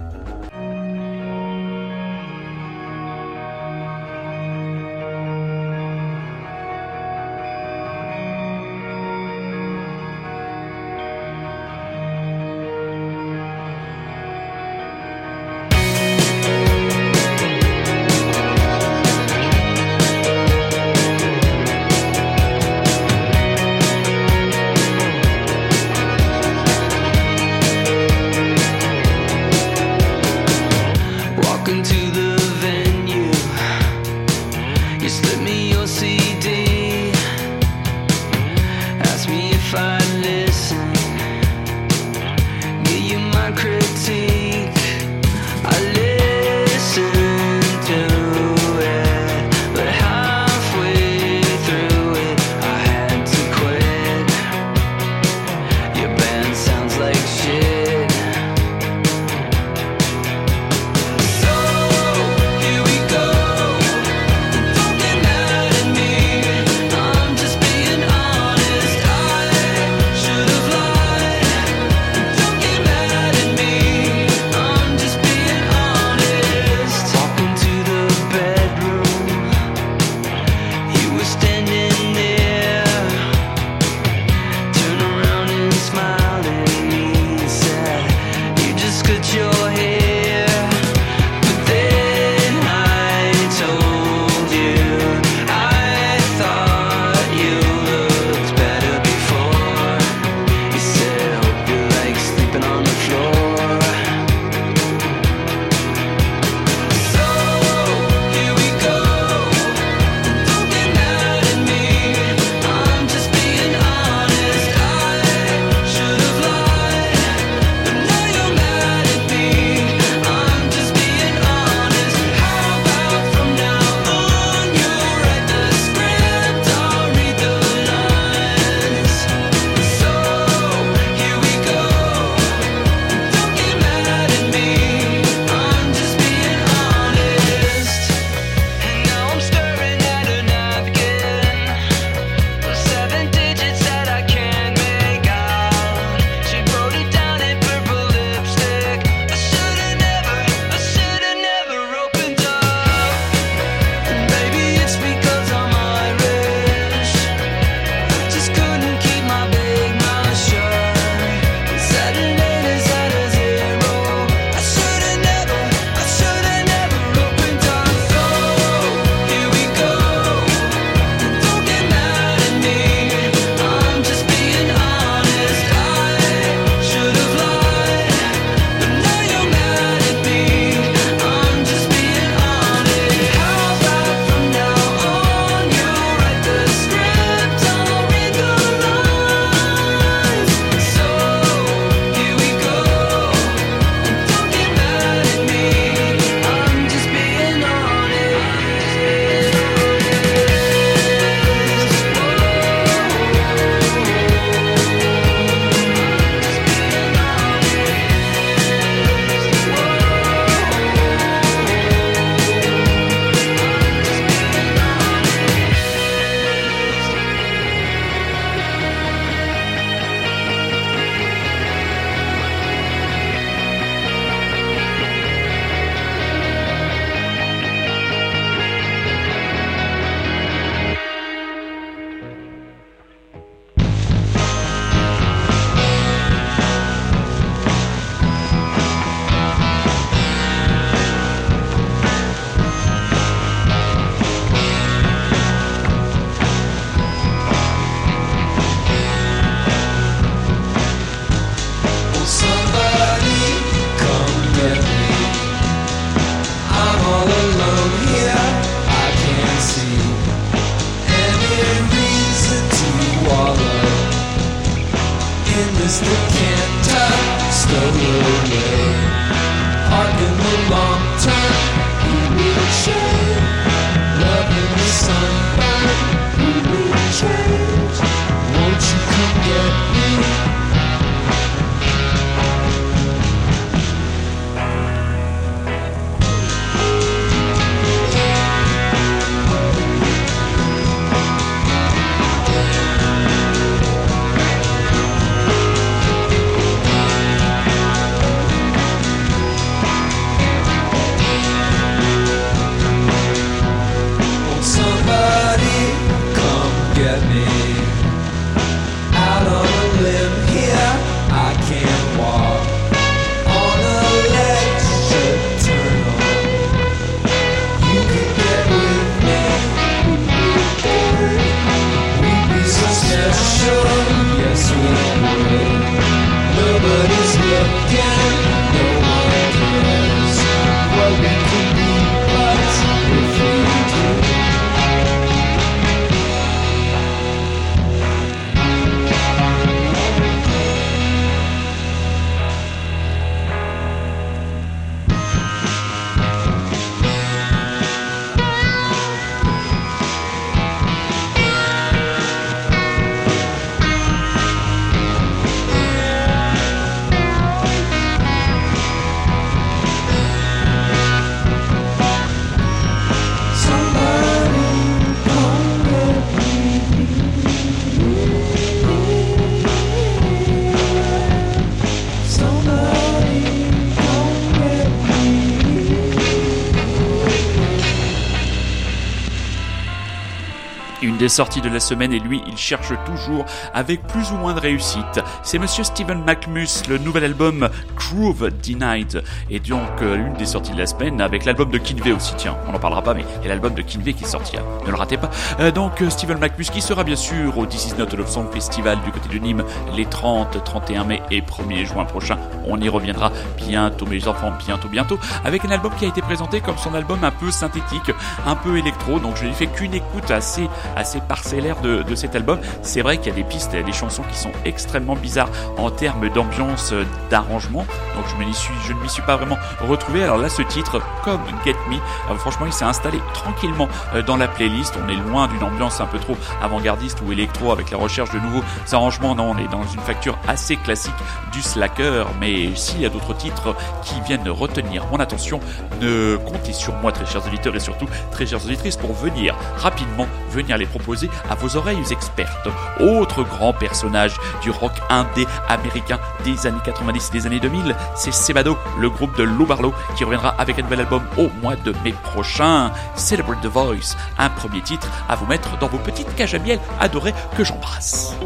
Sorties 381.34 381.60
de 381.60 381.68
la 381.68 381.80
semaine 381.80 382.12
et 382.12 382.20
lui, 382.20 382.42
il 382.46 382.56
cherche 382.56 382.92
toujours 383.04 383.44
avec 383.74 384.06
plus 384.06 384.30
ou 384.30 384.36
moins 384.36 384.54
de 384.54 384.60
réussite. 384.60 385.20
C'est 385.42 385.58
monsieur 385.58 385.82
Steven 385.82 386.22
McMus, 386.24 386.86
le 386.88 386.96
nouvel 386.98 387.24
album 387.24 387.68
Groove 388.14 388.50
Denied. 388.62 389.22
Et 389.50 389.60
donc, 389.60 389.80
euh, 390.02 390.16
l'une 390.16 390.34
des 390.34 390.46
sorties 390.46 390.72
de 390.72 390.78
la 390.78 390.86
semaine 390.86 391.20
avec 391.20 391.44
l'album 391.44 391.70
de 391.70 391.78
Kinvey 391.78 392.12
aussi, 392.12 392.34
tiens, 392.36 392.56
on 392.68 392.72
n'en 392.72 392.78
parlera 392.78 393.02
pas, 393.02 393.14
mais 393.14 393.24
il 393.40 393.42
y 393.42 393.46
a 393.46 393.48
l'album 393.48 393.74
de 393.74 393.82
Kinvey 393.82 394.12
qui 394.12 394.24
est 394.24 394.28
sorti, 394.28 394.56
hein. 394.56 394.62
ne 394.86 394.90
le 394.90 394.96
ratez 394.96 395.16
pas. 395.16 395.30
Euh, 395.60 395.70
donc, 395.70 396.00
euh, 396.00 396.10
Steven 396.10 396.38
McMus 396.38 396.70
qui 396.70 396.80
sera 396.80 397.04
bien 397.04 397.16
sûr 397.16 397.56
au 397.58 397.66
This 397.66 397.86
Is 397.86 397.94
Not 397.98 398.06
Song 398.26 398.46
Festival 398.52 398.98
du 399.04 399.10
côté 399.10 399.28
de 399.28 399.42
Nîmes 399.42 399.64
les 399.96 400.06
30, 400.06 400.62
31 400.64 401.04
mai 401.04 401.22
et 401.30 401.40
1er 401.40 401.84
juin 401.84 402.04
prochain. 402.04 402.38
On 402.66 402.80
y 402.80 402.88
reviendra 402.88 403.32
bientôt, 403.56 404.06
mes 404.06 404.26
enfants, 404.28 404.52
bientôt, 404.64 404.88
bientôt, 404.88 405.18
avec 405.44 405.64
un 405.64 405.70
album 405.70 405.92
qui 405.98 406.04
a 406.04 406.08
été 406.08 406.22
présenté 406.22 406.60
comme 406.60 406.78
son 406.78 406.94
album 406.94 407.22
un 407.24 407.30
peu 407.30 407.50
synthétique, 407.50 408.12
un 408.46 408.54
peu 408.54 408.78
électro. 408.78 409.18
Donc, 409.18 409.36
je 409.36 409.44
n'ai 409.44 409.52
fait 409.52 409.66
qu'une 409.66 409.94
écoute 409.94 410.30
assez 410.30 410.68
assez 410.96 411.20
parcellaire 411.20 411.80
de, 411.80 412.02
de 412.02 412.14
cet 412.14 412.36
album. 412.36 412.58
C'est 412.82 413.02
vrai 413.02 413.18
qu'il 413.18 413.28
y 413.28 413.30
a 413.32 413.34
des 413.34 413.44
pistes, 413.44 413.72
des 413.72 413.92
chansons 413.92 414.22
qui 414.30 414.38
sont 414.38 414.52
extrêmement 414.64 415.16
bizarres 415.16 415.50
en 415.76 415.90
termes 415.90 416.28
d'ambiance, 416.30 416.92
euh, 416.92 417.04
d'arrangement. 417.30 417.86
Donc 418.14 418.24
je, 418.28 418.52
suis, 418.52 418.74
je 418.86 418.92
ne 418.92 419.00
m'y 419.00 419.08
suis 419.08 419.22
pas 419.22 419.36
vraiment 419.36 419.58
retrouvé. 419.80 420.22
Alors 420.22 420.38
là, 420.38 420.48
ce 420.48 420.62
titre, 420.62 421.00
comme 421.22 421.40
Get 421.64 421.76
Me, 421.88 421.96
euh, 421.96 422.36
franchement, 422.36 422.66
il 422.66 422.72
s'est 422.72 422.84
installé 422.84 423.18
tranquillement 423.32 423.88
euh, 424.14 424.22
dans 424.22 424.36
la 424.36 424.48
playlist. 424.48 424.94
On 425.04 425.08
est 425.08 425.16
loin 425.16 425.48
d'une 425.48 425.62
ambiance 425.62 426.00
un 426.00 426.06
peu 426.06 426.18
trop 426.18 426.36
avant-gardiste 426.62 427.18
ou 427.26 427.32
électro 427.32 427.72
avec 427.72 427.90
la 427.90 427.98
recherche 427.98 428.30
de 428.30 428.38
nouveaux 428.38 428.62
arrangements. 428.92 429.34
Non, 429.34 429.50
on 429.50 429.58
est 429.58 429.68
dans 429.68 429.84
une 429.84 430.00
facture 430.00 430.38
assez 430.46 430.76
classique 430.76 431.14
du 431.52 431.62
slacker. 431.62 432.26
Mais 432.40 432.74
s'il 432.74 433.00
y 433.00 433.06
a 433.06 433.08
d'autres 433.08 433.34
titres 433.34 433.74
qui 434.02 434.20
viennent 434.22 434.48
retenir 434.48 435.06
mon 435.10 435.18
attention, 435.18 435.60
ne 436.00 436.36
comptez 436.36 436.72
sur 436.72 436.94
moi, 436.94 437.12
très 437.12 437.26
chers 437.26 437.46
auditeurs 437.46 437.74
et 437.74 437.80
surtout 437.80 438.06
très 438.30 438.46
chères 438.46 438.64
auditrices, 438.64 438.96
pour 438.96 439.12
venir 439.14 439.54
rapidement 439.76 440.26
venir 440.50 440.78
les 440.78 440.86
proposer 440.86 441.28
à 441.50 441.54
vos 441.54 441.76
oreilles 441.76 442.12
expertes. 442.12 442.68
Autre 443.00 443.42
grand 443.42 443.72
personnage 443.72 444.36
du 444.62 444.70
rock 444.70 444.92
indé 445.10 445.46
américain 445.68 446.18
des 446.44 446.66
années 446.66 446.78
90 446.84 447.28
et 447.28 447.32
des 447.32 447.46
années 447.46 447.60
2000, 447.60 447.83
c'est 448.14 448.32
Sebado, 448.32 448.76
le 448.98 449.10
groupe 449.10 449.36
de 449.36 449.42
Lou 449.42 449.66
Barlow, 449.66 449.92
qui 450.16 450.24
reviendra 450.24 450.54
avec 450.58 450.78
un 450.78 450.82
nouvel 450.82 451.00
album 451.00 451.22
au 451.36 451.48
mois 451.60 451.76
de 451.76 451.92
mai 452.04 452.14
prochain. 452.22 452.92
Celebrate 453.16 453.60
the 453.60 453.66
Voice, 453.66 454.16
un 454.38 454.50
premier 454.50 454.82
titre 454.82 455.08
à 455.28 455.36
vous 455.36 455.46
mettre 455.46 455.78
dans 455.78 455.88
vos 455.88 455.98
petites 455.98 456.34
cages 456.34 456.54
à 456.54 456.58
miel 456.58 456.80
adorées 457.00 457.34
que 457.56 457.64
j'embrasse. 457.64 458.36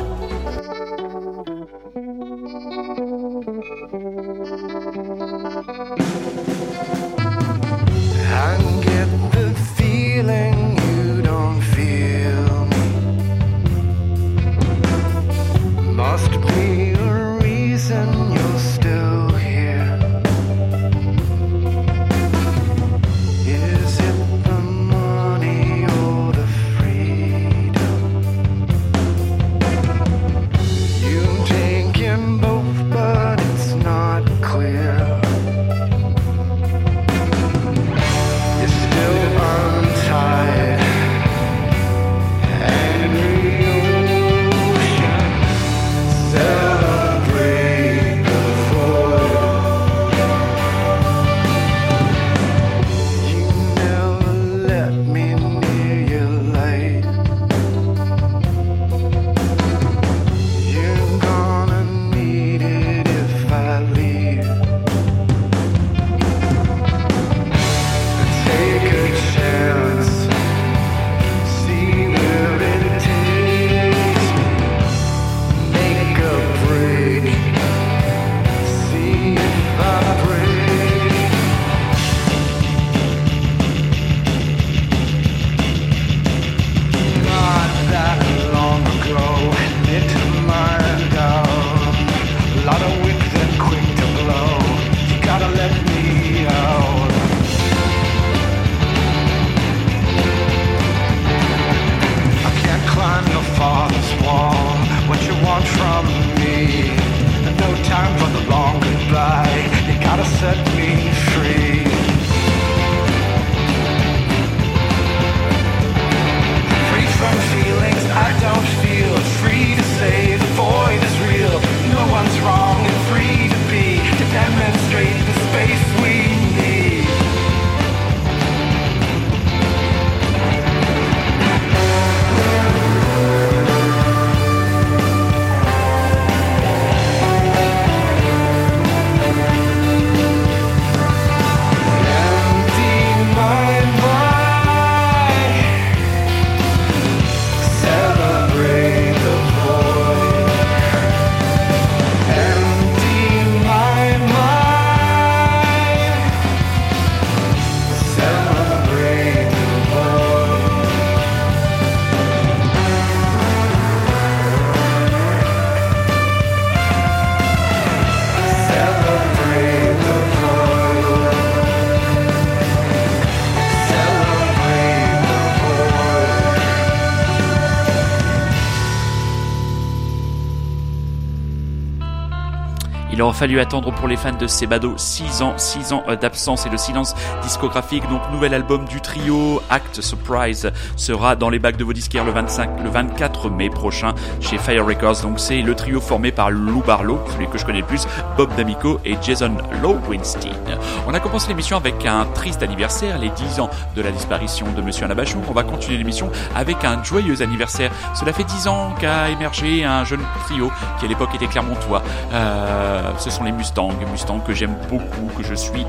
Il 183.18 183.22
aura 183.22 183.32
fallu 183.32 183.58
attendre 183.58 183.92
pour 183.92 184.06
les 184.06 184.16
fans 184.16 184.30
de 184.30 184.46
Sebado 184.46 184.94
6 184.96 185.42
ans, 185.42 185.54
6 185.56 185.92
ans 185.92 186.04
d'absence 186.20 186.66
et 186.66 186.70
de 186.70 186.76
silence 186.76 187.16
discographique. 187.42 188.08
Donc 188.08 188.20
nouvel 188.30 188.54
album 188.54 188.84
du 188.84 189.00
trio 189.00 189.60
Act 189.70 190.00
Surprise 190.00 190.70
sera 190.94 191.34
dans 191.34 191.50
les 191.50 191.58
bacs 191.58 191.76
de 191.76 191.82
vos 191.82 191.92
disquaires 191.92 192.24
le 192.24 192.30
25, 192.30 192.80
le 192.80 192.88
24 192.88 193.50
mai 193.50 193.70
prochain 193.70 194.14
chez 194.40 194.56
Fire 194.56 194.86
Records. 194.86 195.22
Donc 195.22 195.40
c'est 195.40 195.62
le 195.62 195.74
trio 195.74 196.00
formé 196.00 196.30
par 196.30 196.52
Lou 196.52 196.80
Barlow, 196.86 197.18
celui 197.32 197.48
que 197.48 197.58
je 197.58 197.66
connais 197.66 197.80
le 197.80 197.86
plus, 197.86 198.06
Bob 198.36 198.54
D'Amico 198.56 199.00
et 199.04 199.16
Jason 199.20 199.56
Lowenstein. 199.82 200.78
On 201.08 201.12
a 201.12 201.18
commencé 201.18 201.48
l'émission 201.48 201.76
avec 201.76 202.06
un 202.06 202.24
triste 202.36 202.62
anniversaire, 202.62 203.18
les 203.18 203.30
10 203.30 203.58
ans 203.58 203.70
de 203.96 204.02
la 204.02 204.12
disparition 204.12 204.66
de 204.76 204.80
Monsieur 204.80 205.06
Anabachon. 205.06 205.40
On 205.48 205.54
va 205.54 205.64
continuer 205.64 205.98
l'émission 205.98 206.30
avec 206.54 206.84
un 206.84 207.02
joyeux 207.02 207.42
anniversaire. 207.42 207.90
Cela 208.14 208.32
fait 208.32 208.44
10 208.44 208.68
ans 208.68 208.94
qu'a 209.00 209.28
émergé 209.28 209.84
un 209.84 210.04
jeune 210.04 210.22
trio 210.44 210.70
qui 211.00 211.06
à 211.06 211.08
l'époque 211.08 211.34
était 211.34 211.48
Clermontois. 211.48 212.04
Euh, 212.32 213.07
ce 213.18 213.30
sont 213.30 213.44
les 213.44 213.52
Mustangs, 213.52 213.90
Mustangs 214.10 214.40
que 214.40 214.52
j'aime 214.52 214.74
beaucoup, 214.88 215.30
que 215.36 215.42
je 215.42 215.54
suis 215.54 215.86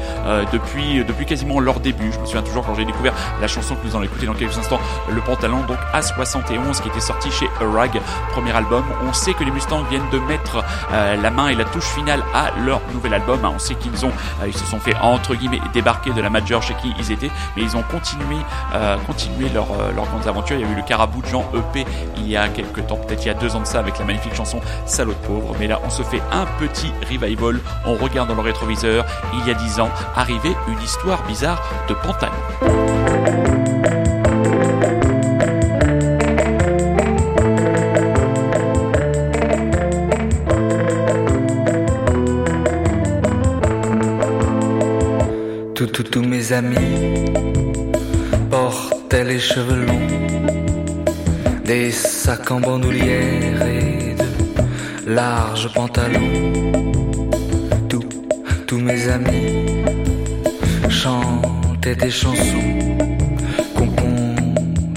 depuis 0.51 1.03
depuis 1.03 1.25
quasiment 1.25 1.59
leur 1.59 1.79
début. 1.79 2.11
Je 2.11 2.19
me 2.19 2.25
souviens 2.25 2.41
toujours 2.41 2.65
quand 2.65 2.75
j'ai 2.75 2.85
découvert 2.85 3.13
la 3.41 3.47
chanson 3.47 3.75
que 3.75 3.85
nous 3.85 3.95
allons 3.95 4.05
écouter 4.05 4.25
dans 4.25 4.33
quelques 4.33 4.57
instants, 4.57 4.79
le 5.09 5.21
pantalon 5.21 5.61
donc 5.67 5.77
à 5.93 6.01
71 6.01 6.79
qui 6.81 6.87
était 6.87 6.99
sorti 6.99 7.31
chez 7.31 7.49
Rag, 7.59 7.99
premier 8.31 8.51
album. 8.51 8.83
On 9.07 9.13
sait 9.13 9.33
que 9.33 9.43
les 9.43 9.51
Mustangs 9.51 9.83
viennent 9.89 10.09
de 10.11 10.19
mettre 10.19 10.63
la 10.91 11.31
main 11.31 11.47
et 11.47 11.55
la 11.55 11.65
touche 11.65 11.87
finale 11.87 12.23
à 12.33 12.51
leur 12.65 12.81
nouvel 12.93 13.13
album. 13.13 13.43
Hein. 13.43 13.51
On 13.55 13.59
sait 13.59 13.75
qu'ils 13.75 14.05
ont 14.05 14.11
ils 14.45 14.55
se 14.55 14.65
sont 14.65 14.79
fait 14.79 14.95
entre 15.01 15.35
guillemets 15.35 15.61
débarquer 15.73 16.11
de 16.11 16.21
la 16.21 16.29
major 16.29 16.61
chez 16.61 16.73
qui 16.75 16.93
ils 16.97 17.11
étaient, 17.11 17.31
mais 17.55 17.63
ils 17.63 17.75
ont 17.77 17.83
continué 17.83 18.37
continué 19.07 19.49
leur 19.49 19.67
leurs 19.95 20.05
grandes 20.05 20.27
aventures. 20.27 20.57
Il 20.57 20.65
y 20.65 20.69
a 20.69 20.71
eu 20.71 20.75
le 20.75 20.83
Carabou 20.83 21.21
de 21.21 21.27
Jean 21.27 21.45
EP 21.53 21.85
il 22.17 22.27
y 22.27 22.37
a 22.37 22.47
quelques 22.47 22.85
temps, 22.87 22.97
peut-être 22.97 23.23
il 23.23 23.27
y 23.27 23.31
a 23.31 23.33
deux 23.33 23.55
ans 23.55 23.61
de 23.61 23.65
ça 23.65 23.79
avec 23.79 23.97
la 23.99 24.05
magnifique 24.05 24.35
chanson 24.35 24.59
Salaud 24.85 25.13
de 25.13 25.27
pauvre. 25.27 25.55
Mais 25.59 25.67
là, 25.67 25.79
on 25.85 25.89
se 25.89 26.03
fait 26.03 26.21
un 26.31 26.45
petit 26.59 26.91
revival. 27.09 27.59
On 27.85 27.95
regarde 27.95 28.29
dans 28.29 28.35
le 28.35 28.41
rétroviseur, 28.41 29.05
il 29.33 29.47
y 29.47 29.51
a 29.51 29.53
dix 29.55 29.79
ans, 29.79 29.89
arrivait 30.15 30.55
une 30.67 30.81
histoire 30.81 31.25
bizarre 31.27 31.61
de 31.87 31.93
Pantalon. 31.93 32.33
Tous 46.11 46.23
mes 46.23 46.53
amis 46.53 47.25
portaient 48.49 49.23
les 49.23 49.37
cheveux 49.37 49.85
longs 49.85 50.07
des 51.65 51.91
sacs 51.91 52.49
en 52.49 52.59
bandoulière 52.59 53.61
et 53.67 54.08
de 55.09 55.15
larges 55.15 55.69
pantalons. 55.73 56.19
Tous, 58.67 58.77
mes 58.77 59.09
amis 59.09 59.83
chantaient 60.89 61.95
des 61.95 62.11
chansons 62.11 62.75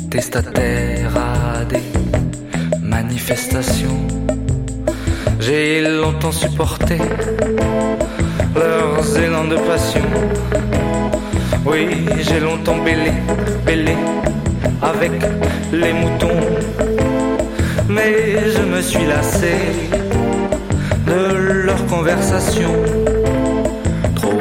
contestataires 0.09 1.17
à 1.17 1.65
des 1.65 1.83
manifestations. 2.83 4.07
J'ai 5.41 5.81
longtemps 5.81 6.33
supporté 6.33 6.99
leurs 8.55 9.19
élans 9.19 9.49
de 9.49 9.57
passion. 9.57 10.05
Oui, 11.65 11.87
j'ai 12.21 12.41
longtemps 12.41 12.83
bêlé, 12.85 13.13
bêlé 13.65 13.97
avec 14.83 15.13
les 15.73 15.95
moutons. 15.95 16.41
Mais 17.89 18.51
je 18.55 18.63
me 18.63 18.81
suis 18.81 19.07
lassé 19.07 20.01
de 21.13 21.53
leur 21.67 21.87
conversation. 21.87 22.71
Trop 24.17 24.41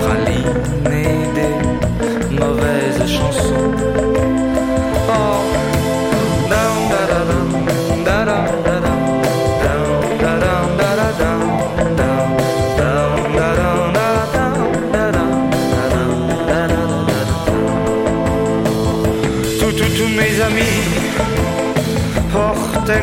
praline 0.00 0.54
et 0.86 1.18
des 1.36 2.36
mauvaises 2.40 3.06
chansons. 3.06 3.72
Oh. 5.08 5.58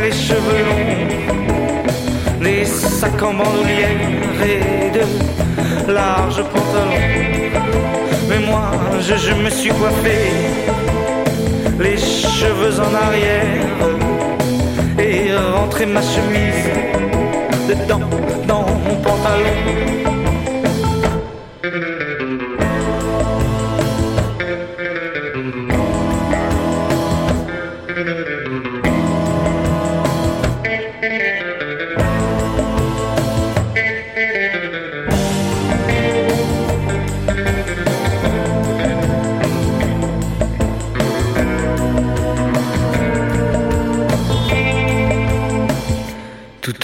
les 0.06 0.12
cheveux 0.12 0.64
longs, 0.66 0.95
sacs 3.06 3.24
en 3.24 3.34
bandoulière 3.34 3.89
et 4.43 4.91
de 4.91 5.93
larges 5.93 6.43
pantalons. 6.43 7.06
Mais 8.30 8.39
moi, 8.39 8.72
je, 8.99 9.16
je 9.16 9.34
me 9.34 9.49
suis 9.49 9.70
coiffé, 9.70 10.18
les 11.80 11.97
cheveux 11.97 12.80
en 12.80 12.93
arrière, 13.06 13.80
et 14.99 15.36
rentré 15.56 15.86
ma 15.86 16.01
chemise 16.01 16.70
dedans, 17.68 18.10
dans 18.47 18.66
mon 18.86 18.95
pantalon. 18.95 20.05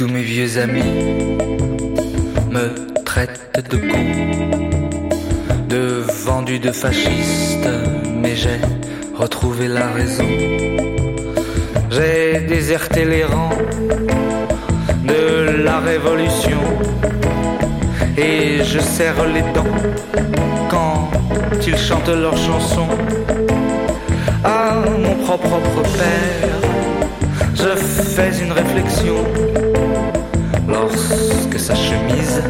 Tous 0.02 0.08
mes 0.08 0.24
vieux 0.24 0.58
amis 0.58 0.82
me 2.50 3.04
traitent 3.06 3.70
de 3.70 3.78
con, 3.78 4.04
de 5.70 6.04
vendu 6.26 6.58
de 6.58 6.72
fasciste, 6.72 7.70
mais 8.12 8.36
j'ai 8.36 8.60
retrouvé 9.14 9.68
la 9.68 9.92
raison. 9.92 10.26
J'ai 11.92 12.40
déserté 12.48 13.06
les 13.06 13.26
rangs 13.26 13.60
de 15.04 15.62
la 15.64 15.78
révolution 15.82 16.62
et 18.18 18.64
je 18.64 18.80
serre 18.80 19.24
les 19.28 19.44
dents 19.54 19.78
quand 20.72 21.12
ils 21.68 21.78
chantent 21.78 22.10
leurs 22.10 22.38
chansons. 22.38 22.90
À 24.44 24.82
mon 25.04 25.14
propre 25.24 25.60
père, 26.00 26.61
je 27.62 27.76
fais 27.76 28.32
une 28.42 28.52
réflexion 28.52 29.18
lorsque 30.68 31.60
sa 31.60 31.76
chemise 31.76 32.42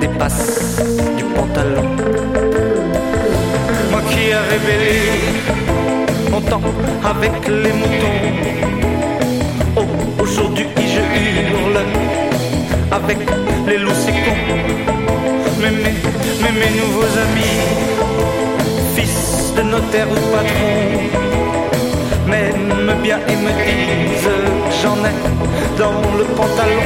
dépasse 0.00 0.80
du 1.18 1.24
pantalon. 1.24 1.88
Moi 3.90 4.00
qui 4.08 4.30
ai 4.30 4.40
révélé 4.54 4.96
longtemps 6.30 6.62
avec 7.04 7.34
les 7.46 7.72
moutons, 7.80 8.20
oh, 9.76 10.22
aujourd'hui 10.22 10.66
je 10.94 11.02
hurle 11.20 11.78
avec 12.92 13.18
les 13.66 13.78
loups 13.78 14.00
sécons. 14.06 14.42
Mais 15.60 15.70
mes, 15.70 15.94
mais 16.42 16.52
mes 16.60 16.72
nouveaux 16.80 17.12
amis, 17.26 17.56
fils 18.94 19.52
de 19.56 19.62
notaire 19.62 20.08
ou 20.10 20.18
patron, 20.32 21.35
m'aiment 22.86 23.02
bien 23.02 23.18
et 23.28 23.36
me 23.36 23.50
disent 23.50 24.30
j'en 24.80 24.96
ai 25.04 25.14
dans 25.76 26.00
le 26.16 26.24
pantalon, 26.36 26.82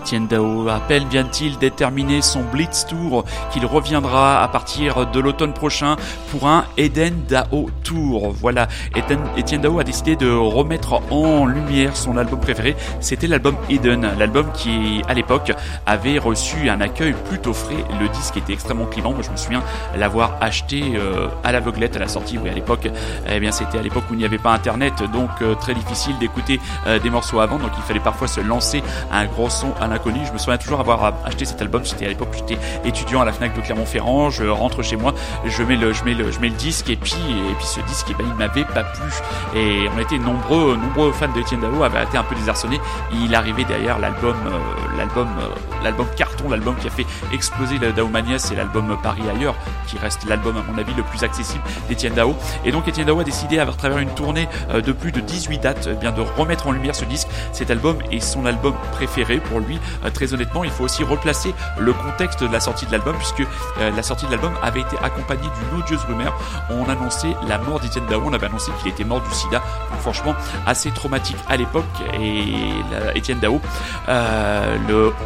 Étienne 0.00 0.26
Dao, 0.26 0.66
à 0.68 0.80
vient-il 0.88 1.58
d'être 1.58 1.76
terminé 1.76 2.22
son 2.22 2.40
Blitz 2.40 2.86
Tour 2.86 3.24
qu'il 3.52 3.66
reviendra 3.66 4.42
à 4.42 4.48
partir 4.48 5.06
de 5.06 5.20
l'automne 5.20 5.52
prochain 5.52 5.96
pour 6.30 6.48
un 6.48 6.64
Eden 6.78 7.14
Dao 7.28 7.68
Tour. 7.84 8.32
Voilà, 8.32 8.66
Eden- 8.96 9.20
Étienne 9.36 9.60
Dao 9.60 9.78
a 9.78 9.84
décidé 9.84 10.16
de 10.16 10.30
remettre 10.30 11.02
en 11.12 11.44
lumière 11.44 11.96
son 11.96 12.16
album 12.16 12.40
préféré, 12.40 12.76
c'était 13.00 13.26
l'album 13.26 13.56
Eden, 13.68 14.08
l'album 14.18 14.50
qui 14.54 15.02
à 15.06 15.12
l'époque 15.12 15.52
avait 15.84 16.18
reçu 16.18 16.70
un 16.70 16.80
accueil 16.80 17.14
plutôt 17.28 17.52
frais, 17.52 17.84
le 18.00 18.08
disque 18.08 18.38
était 18.38 18.54
extrêmement 18.54 18.86
clivant, 18.86 19.12
moi 19.12 19.20
je 19.22 19.30
me 19.30 19.36
souviens 19.36 19.62
l'avoir 19.96 20.36
acheté 20.40 20.94
euh, 20.96 21.28
à 21.44 21.52
l'aveuglette 21.52 21.96
à 21.96 21.98
la 22.00 22.08
sortie, 22.08 22.38
oui 22.38 22.48
à 22.48 22.54
l'époque, 22.54 22.88
eh 23.28 23.38
bien 23.38 23.52
c'était 23.52 23.78
à 23.78 23.82
l'époque 23.82 24.04
où 24.10 24.14
il 24.14 24.18
n'y 24.18 24.24
avait 24.24 24.38
pas 24.38 24.52
internet, 24.52 24.94
donc 25.12 25.30
euh, 25.42 25.54
très 25.54 25.74
difficile 25.74 26.18
d'écouter 26.18 26.58
euh, 26.86 26.98
des 26.98 27.10
morceaux 27.10 27.40
avant, 27.40 27.58
donc 27.58 27.70
il 27.76 27.82
fallait 27.82 28.00
parfois 28.00 28.28
se 28.28 28.40
lancer 28.40 28.82
un 29.12 29.26
gros 29.26 29.50
son 29.50 29.74
à 29.80 29.89
l'inconnu. 29.90 30.20
Je 30.26 30.32
me 30.32 30.38
souviens 30.38 30.58
toujours 30.58 30.80
avoir 30.80 31.12
acheté 31.24 31.44
cet 31.44 31.60
album. 31.62 31.84
C'était 31.84 32.06
à 32.06 32.08
l'époque 32.08 32.28
j'étais 32.34 32.58
étudiant 32.84 33.20
à 33.20 33.24
la 33.24 33.32
Fnac 33.32 33.54
de 33.54 33.60
Clermont-Ferrand. 33.60 34.30
Je 34.30 34.44
rentre 34.44 34.82
chez 34.82 34.96
moi, 34.96 35.14
je 35.44 35.62
mets 35.62 35.76
le, 35.76 35.92
je 35.92 36.04
mets 36.04 36.14
le, 36.14 36.30
je 36.30 36.40
mets 36.40 36.48
le 36.48 36.56
disque 36.56 36.90
et 36.90 36.96
puis, 36.96 37.14
et 37.50 37.54
puis 37.54 37.66
ce 37.66 37.80
disque, 37.80 38.06
eh 38.10 38.14
ben, 38.14 38.24
il 38.26 38.34
m'avait 38.34 38.64
pas 38.64 38.84
plu. 38.84 39.10
Et 39.54 39.88
on 39.94 39.98
était 39.98 40.18
nombreux, 40.18 40.76
nombreux 40.76 41.12
fans 41.12 41.28
d'Etienne 41.28 41.60
Dao 41.60 41.82
avaient 41.82 42.02
été 42.02 42.16
un 42.16 42.24
peu 42.24 42.34
désarçonnés. 42.34 42.80
Il 43.12 43.34
arrivait 43.34 43.64
derrière 43.64 43.98
l'album, 43.98 44.36
euh, 44.46 44.96
l'album, 44.96 45.28
euh, 45.38 45.48
l'album 45.82 46.06
carton, 46.16 46.48
l'album 46.48 46.76
qui 46.76 46.86
a 46.86 46.90
fait 46.90 47.06
exploser 47.32 47.78
la 47.78 47.92
Daomania, 47.92 48.38
c'est 48.38 48.54
l'album 48.54 48.96
Paris 49.02 49.22
ailleurs, 49.34 49.54
qui 49.86 49.98
reste 49.98 50.24
l'album 50.28 50.56
à 50.56 50.62
mon 50.70 50.78
avis 50.78 50.94
le 50.94 51.02
plus 51.02 51.24
accessible 51.24 51.62
d'Etienne 51.88 52.14
Dao. 52.14 52.34
Et 52.64 52.72
donc 52.72 52.88
Etienne 52.88 53.06
Dao 53.06 53.20
a 53.20 53.24
décidé, 53.24 53.58
à 53.58 53.66
travers 53.66 53.98
une 53.98 54.10
tournée 54.10 54.48
euh, 54.70 54.80
de 54.80 54.92
plus 54.92 55.12
de 55.12 55.20
18 55.20 55.58
dates, 55.58 55.88
eh 55.90 55.94
bien 55.94 56.12
de 56.12 56.20
remettre 56.20 56.66
en 56.66 56.72
lumière 56.72 56.94
ce 56.94 57.04
disque. 57.04 57.28
Cet 57.52 57.70
album 57.70 57.98
est 58.10 58.20
son 58.20 58.46
album 58.46 58.74
préféré 58.92 59.38
pour 59.38 59.60
lui. 59.60 59.79
Euh, 60.04 60.10
très 60.10 60.32
honnêtement, 60.34 60.64
il 60.64 60.70
faut 60.70 60.84
aussi 60.84 61.02
replacer 61.02 61.54
le 61.78 61.92
contexte 61.92 62.42
de 62.42 62.52
la 62.52 62.60
sortie 62.60 62.86
de 62.86 62.92
l'album, 62.92 63.16
puisque 63.16 63.40
euh, 63.40 63.90
la 63.94 64.02
sortie 64.02 64.26
de 64.26 64.30
l'album 64.30 64.52
avait 64.62 64.80
été 64.80 64.96
accompagnée 65.02 65.48
d'une 65.48 65.80
odieuse 65.80 66.04
rumeur. 66.04 66.36
On 66.70 66.88
annonçait 66.88 67.34
la 67.48 67.58
mort 67.58 67.80
d'Etienne 67.80 68.06
Dao, 68.08 68.22
on 68.24 68.32
avait 68.32 68.46
annoncé 68.46 68.70
qu'il 68.80 68.90
était 68.90 69.04
mort 69.04 69.20
du 69.20 69.34
sida. 69.34 69.62
Donc 69.90 70.00
franchement, 70.00 70.34
assez 70.66 70.90
traumatique 70.90 71.36
à 71.48 71.56
l'époque. 71.56 71.84
Et 72.20 72.70
Etienne 73.16 73.40
Dao, 73.40 73.60
euh, 74.08 74.76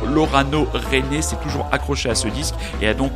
Lorano 0.07 0.67
René 0.91 1.23
s'est 1.23 1.37
toujours 1.43 1.69
accroché 1.73 2.11
à 2.11 2.15
ce 2.15 2.29
disque 2.29 2.55
et 2.81 2.89
a 2.89 2.95
donc 2.95 3.13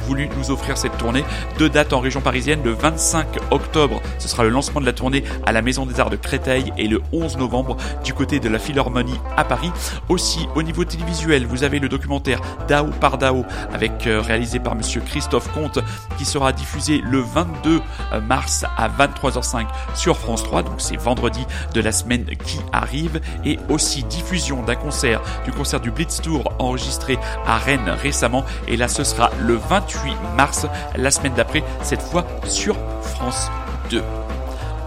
voulu 0.00 0.28
nous 0.36 0.50
offrir 0.50 0.76
cette 0.76 0.96
tournée. 0.98 1.24
Deux 1.58 1.68
dates 1.68 1.92
en 1.92 2.00
région 2.00 2.20
parisienne, 2.20 2.60
le 2.64 2.72
25 2.72 3.26
octobre, 3.50 4.00
ce 4.18 4.28
sera 4.28 4.44
le 4.44 4.50
lancement 4.50 4.80
de 4.80 4.86
la 4.86 4.92
tournée 4.92 5.24
à 5.46 5.52
la 5.52 5.62
Maison 5.62 5.86
des 5.86 6.00
Arts 6.00 6.10
de 6.10 6.16
Créteil 6.16 6.72
et 6.76 6.88
le 6.88 7.00
11 7.12 7.36
novembre 7.36 7.76
du 8.04 8.14
côté 8.14 8.40
de 8.40 8.48
la 8.48 8.58
Philharmonie 8.58 9.18
à 9.36 9.44
Paris. 9.44 9.70
Aussi, 10.08 10.48
au 10.54 10.62
niveau 10.62 10.77
télévisuel, 10.84 11.46
vous 11.46 11.64
avez 11.64 11.78
le 11.78 11.88
documentaire 11.88 12.40
Dao 12.68 12.86
par 13.00 13.18
Dao 13.18 13.44
avec 13.72 14.06
euh, 14.06 14.20
réalisé 14.20 14.58
par 14.58 14.74
monsieur 14.74 15.00
Christophe 15.00 15.52
Comte 15.52 15.78
qui 16.16 16.24
sera 16.24 16.52
diffusé 16.52 17.00
le 17.04 17.20
22 17.20 17.80
mars 18.22 18.64
à 18.76 18.88
23h05 18.88 19.66
sur 19.94 20.16
France 20.16 20.42
3. 20.42 20.62
Donc 20.62 20.80
c'est 20.80 20.96
vendredi 20.96 21.46
de 21.74 21.80
la 21.80 21.92
semaine 21.92 22.24
qui 22.44 22.60
arrive 22.72 23.20
et 23.44 23.58
aussi 23.68 24.02
diffusion 24.04 24.62
d'un 24.62 24.74
concert, 24.74 25.22
du 25.44 25.52
concert 25.52 25.80
du 25.80 25.90
Blitz 25.90 26.20
Tour 26.20 26.52
enregistré 26.58 27.18
à 27.46 27.58
Rennes 27.58 27.90
récemment. 27.90 28.44
Et 28.66 28.76
là, 28.76 28.88
ce 28.88 29.04
sera 29.04 29.30
le 29.40 29.54
28 29.54 30.12
mars, 30.36 30.66
la 30.96 31.10
semaine 31.10 31.34
d'après, 31.34 31.62
cette 31.82 32.02
fois 32.02 32.26
sur 32.44 32.76
France 33.02 33.50
2. 33.90 34.02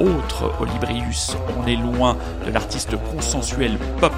Autre 0.02 0.52
Olibrius, 0.60 1.38
on 1.60 1.68
est 1.68 1.76
loin 1.76 2.18
de 2.44 2.52
l'artiste 2.52 2.96
consensuel 3.14 3.78
pop 4.00 4.12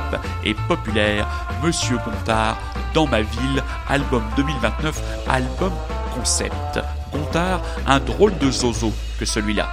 et 0.45 0.53
populaire, 0.69 1.27
Monsieur 1.61 1.97
Gontard, 2.05 2.57
Dans 2.93 3.05
ma 3.05 3.21
ville, 3.21 3.61
album 3.89 4.23
2029, 4.37 5.01
album 5.27 5.73
concept. 6.15 6.79
Gontard, 7.11 7.61
un 7.85 7.99
drôle 7.99 8.37
de 8.37 8.49
zozo 8.49 8.93
que 9.19 9.25
celui-là. 9.25 9.67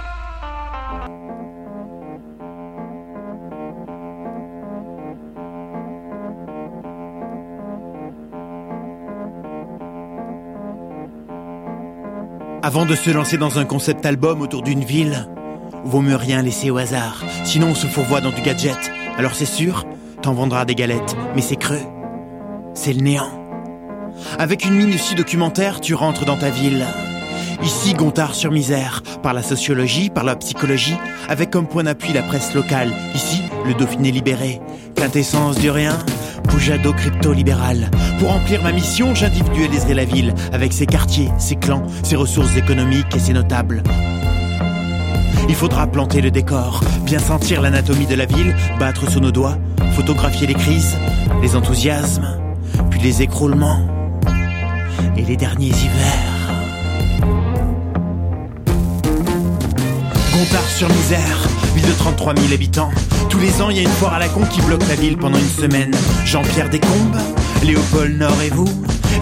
Avant 12.63 12.85
de 12.85 12.95
se 12.95 13.09
lancer 13.11 13.37
dans 13.37 13.59
un 13.59 13.65
concept 13.65 14.05
album 14.05 14.41
autour 14.41 14.61
d'une 14.61 14.83
ville, 14.83 15.25
vaut 15.83 16.01
mieux 16.01 16.15
rien 16.15 16.41
laisser 16.41 16.69
au 16.69 16.77
hasard. 16.77 17.23
Sinon, 17.43 17.69
on 17.71 17.75
se 17.75 17.87
fourvoie 17.87 18.21
dans 18.21 18.31
du 18.31 18.41
gadget. 18.41 18.91
Alors 19.17 19.35
c'est 19.35 19.45
sûr, 19.45 19.85
t'en 20.21 20.33
vendras 20.33 20.65
des 20.65 20.75
galettes, 20.75 21.15
mais 21.35 21.41
c'est 21.41 21.55
creux. 21.55 21.81
C'est 22.73 22.93
le 22.93 23.01
néant. 23.01 23.29
Avec 24.39 24.65
une 24.65 24.75
minutie 24.75 25.15
documentaire, 25.15 25.81
tu 25.81 25.93
rentres 25.93 26.25
dans 26.25 26.37
ta 26.37 26.49
ville. 26.49 26.85
Ici, 27.63 27.93
Gontard 27.93 28.33
sur 28.33 28.51
misère, 28.51 29.03
par 29.21 29.33
la 29.33 29.43
sociologie, 29.43 30.09
par 30.09 30.23
la 30.23 30.35
psychologie, 30.35 30.97
avec 31.29 31.51
comme 31.51 31.67
point 31.67 31.83
d'appui 31.83 32.11
la 32.13 32.23
presse 32.23 32.53
locale. 32.55 32.91
Ici, 33.13 33.41
le 33.65 33.73
Dauphiné 33.73 34.11
libéré, 34.11 34.59
quintessence 34.95 35.57
du 35.57 35.69
rien, 35.69 35.97
Poujado 36.49 36.91
crypto-libéral. 36.91 37.89
Pour 38.19 38.29
remplir 38.29 38.63
ma 38.63 38.71
mission, 38.71 39.13
j'individualiserai 39.13 39.93
la 39.93 40.05
ville, 40.05 40.33
avec 40.51 40.73
ses 40.73 40.85
quartiers, 40.85 41.29
ses 41.37 41.55
clans, 41.55 41.83
ses 42.03 42.15
ressources 42.15 42.57
économiques 42.57 43.15
et 43.15 43.19
ses 43.19 43.33
notables. 43.33 43.83
Il 45.49 45.55
faudra 45.55 45.87
planter 45.87 46.21
le 46.21 46.31
décor, 46.31 46.81
bien 47.03 47.19
sentir 47.19 47.61
l'anatomie 47.61 48.05
de 48.05 48.15
la 48.15 48.25
ville, 48.25 48.55
battre 48.79 49.09
sous 49.09 49.19
nos 49.19 49.31
doigts, 49.31 49.57
photographier 49.95 50.47
les 50.47 50.53
crises, 50.53 50.97
les 51.41 51.55
enthousiasmes, 51.55 52.37
puis 52.89 52.99
les 53.01 53.21
écroulements 53.21 53.85
et 55.17 55.23
les 55.23 55.37
derniers 55.37 55.69
hivers. 55.69 56.31
Gontard 60.33 60.69
sur 60.69 60.89
misère, 60.89 61.47
ville 61.75 61.87
de 61.87 61.93
33 61.93 62.35
000 62.35 62.53
habitants. 62.53 62.91
Tous 63.29 63.39
les 63.39 63.61
ans, 63.61 63.69
il 63.69 63.77
y 63.77 63.79
a 63.79 63.83
une 63.83 63.89
foire 63.89 64.13
à 64.13 64.19
la 64.19 64.29
con 64.29 64.41
qui 64.45 64.61
bloque 64.61 64.87
la 64.87 64.95
ville 64.95 65.17
pendant 65.17 65.37
une 65.37 65.49
semaine. 65.49 65.91
Jean-Pierre 66.25 66.69
Descombes, 66.69 67.17
Léopold 67.63 68.17
Nord 68.17 68.41
et 68.41 68.49
vous, 68.49 68.69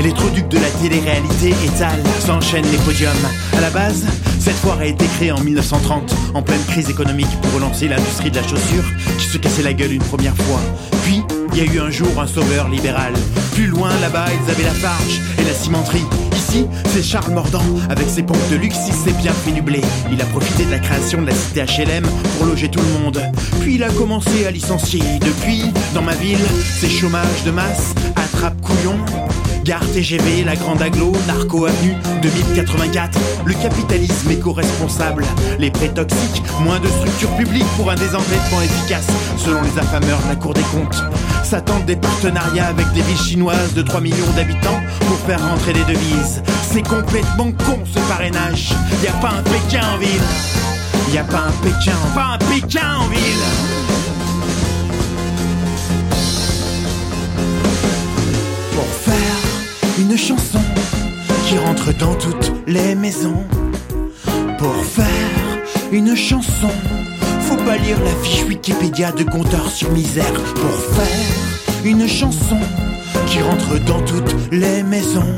les 0.02 0.12
de 0.14 0.58
la 0.58 0.70
télé-réalité 0.82 1.54
étalent, 1.66 2.04
s'enchaînent 2.20 2.70
les 2.72 2.78
podiums. 2.78 3.12
À 3.58 3.62
la 3.62 3.70
base, 3.70 4.06
cette 4.50 4.58
foire 4.58 4.80
a 4.80 4.86
été 4.88 5.06
créée 5.06 5.32
en 5.32 5.40
1930, 5.42 6.16
en 6.34 6.42
pleine 6.42 6.64
crise 6.70 6.90
économique 6.90 7.30
pour 7.40 7.54
relancer 7.54 7.88
l'industrie 7.88 8.32
de 8.32 8.38
la 8.38 8.42
chaussure 8.42 8.84
qui 9.20 9.26
se 9.26 9.38
cassait 9.38 9.62
la 9.62 9.74
gueule 9.74 9.92
une 9.92 10.02
première 10.02 10.36
fois. 10.36 10.60
Puis, 11.04 11.22
il 11.54 11.60
y 11.60 11.62
a 11.62 11.72
eu 11.72 11.80
un 11.80 11.92
jour 11.92 12.08
un 12.20 12.26
sauveur 12.26 12.68
libéral. 12.68 13.14
Plus 13.54 13.68
loin, 13.68 13.92
là-bas, 14.02 14.26
ils 14.26 14.52
avaient 14.52 14.64
la 14.64 14.74
farge 14.74 15.22
et 15.38 15.44
la 15.44 15.54
cimenterie. 15.54 16.06
Ici, 16.36 16.66
c'est 16.88 17.04
Charles 17.04 17.32
Mordant, 17.32 17.62
avec 17.92 18.10
ses 18.10 18.24
pompes 18.24 18.50
de 18.50 18.56
luxe, 18.56 18.80
il 18.88 18.94
s'est 18.96 19.16
bien 19.22 19.34
fait 19.34 19.52
du 19.52 19.62
blé. 19.62 19.82
Il 20.12 20.20
a 20.20 20.26
profité 20.26 20.66
de 20.66 20.72
la 20.72 20.80
création 20.80 21.22
de 21.22 21.28
la 21.28 21.36
cité 21.36 21.62
HLM 21.62 22.08
pour 22.38 22.48
loger 22.48 22.72
tout 22.72 22.82
le 22.82 23.04
monde. 23.04 23.22
Puis 23.62 23.76
il 23.76 23.84
a 23.84 23.92
commencé 23.92 24.48
à 24.48 24.52
licencier. 24.52 25.04
Depuis, 25.22 25.66
dans 25.94 26.02
ma 26.02 26.16
ville, 26.16 26.44
c'est 26.80 26.90
chômage 26.90 27.44
de 27.46 27.52
masse, 27.52 27.94
attrape 28.16 28.60
couillon. 28.62 28.98
Gare 29.64 29.86
TGV, 29.94 30.44
la 30.44 30.56
grande 30.56 30.82
aglo, 30.82 31.12
Narco 31.28 31.66
Avenue, 31.66 31.96
2084. 32.22 33.20
Le 33.46 33.54
capitalisme 33.54 34.32
éco-responsable, 34.32 35.26
les 35.60 35.72
prêts 35.72 35.90
toxiques, 35.90 36.42
moins 36.62 36.80
de 36.80 36.88
structures 36.88 37.36
publiques 37.38 37.68
pour 37.78 37.90
un 37.92 37.96
désendettement 37.96 38.62
efficace, 38.62 39.08
selon 39.38 39.62
les 39.62 39.78
affameurs 39.80 40.22
de 40.24 40.30
la 40.30 40.36
Cour 40.36 40.54
des 40.54 40.62
comptes. 40.74 41.04
S'attendent 41.44 41.86
des 41.86 41.96
partenariats 41.96 42.68
avec 42.68 42.92
des 42.94 43.02
villes 43.02 43.18
chinoises 43.18 43.74
de 43.74 43.82
3 43.82 44.02
millions 44.02 44.32
d'habitants 44.36 44.80
pour 45.08 45.18
faire 45.20 45.42
rentrer 45.50 45.74
des 45.74 45.84
devises. 45.86 46.42
C'est 46.72 46.88
complètement 46.88 47.52
con 47.66 47.80
ce 47.86 48.00
parrainage. 48.08 48.72
Y 49.04 49.08
a 49.08 49.14
pas 49.14 49.30
un 49.30 49.44
Pékin 49.44 49.82
en 49.96 49.98
ville. 49.98 51.14
Y 51.14 51.18
a 51.18 51.24
pas 51.24 51.48
un 51.48 51.64
Pékin, 51.64 51.98
pas 52.14 52.36
un 52.36 52.38
Pékin 52.38 52.98
en 53.00 53.08
ville. 53.08 53.79
Une 60.00 60.18
chanson 60.18 60.60
qui 61.46 61.58
rentre 61.58 61.94
dans 61.98 62.16
toutes 62.16 62.54
les 62.68 62.96
maisons. 62.96 63.44
Pour 64.58 64.76
faire 64.76 65.06
une 65.92 66.16
chanson, 66.16 66.70
faut 67.42 67.58
pas 67.58 67.78
lire 67.78 67.98
la 68.04 68.12
fiche 68.24 68.44
Wikipédia 68.48 69.12
de 69.12 69.24
compteur 69.24 69.70
sur 69.70 69.92
misère. 69.92 70.32
Pour 70.56 70.96
faire 70.96 71.86
une 71.86 72.08
chanson 72.08 72.58
qui 73.28 73.42
rentre 73.42 73.80
dans 73.86 74.02
toutes 74.02 74.36
les 74.52 74.84
maisons. 74.84 75.36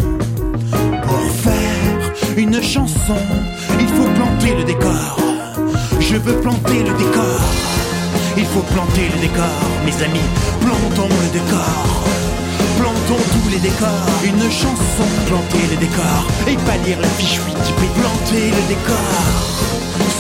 Pour 1.04 1.22
faire 1.44 2.38
une 2.38 2.62
chanson, 2.62 3.18
il 3.80 3.88
faut 3.88 4.10
planter 4.16 4.56
le 4.56 4.64
décor. 4.64 5.18
Je 6.00 6.18
veux 6.18 6.36
planter 6.42 6.84
le 6.84 6.94
décor. 6.98 7.42
Il 8.38 8.46
faut 8.46 8.66
planter 8.74 9.10
le 9.14 9.22
décor, 9.22 9.60
mes 9.86 10.04
amis. 10.04 10.30
Plantons 10.62 11.10
le 11.10 11.40
décor. 11.40 12.02
Tous 13.18 13.50
les 13.50 13.60
décors. 13.60 14.08
Une 14.24 14.50
chanson, 14.50 15.08
planter 15.28 15.68
le 15.72 15.78
décor. 15.78 16.28
Et 16.48 16.56
pas 16.66 16.78
lire 16.86 17.00
la 17.00 17.08
fiche 17.10 17.40
Wikipédia. 17.40 18.02
Planter 18.02 18.50
le 18.52 18.64
décor. 18.68 19.12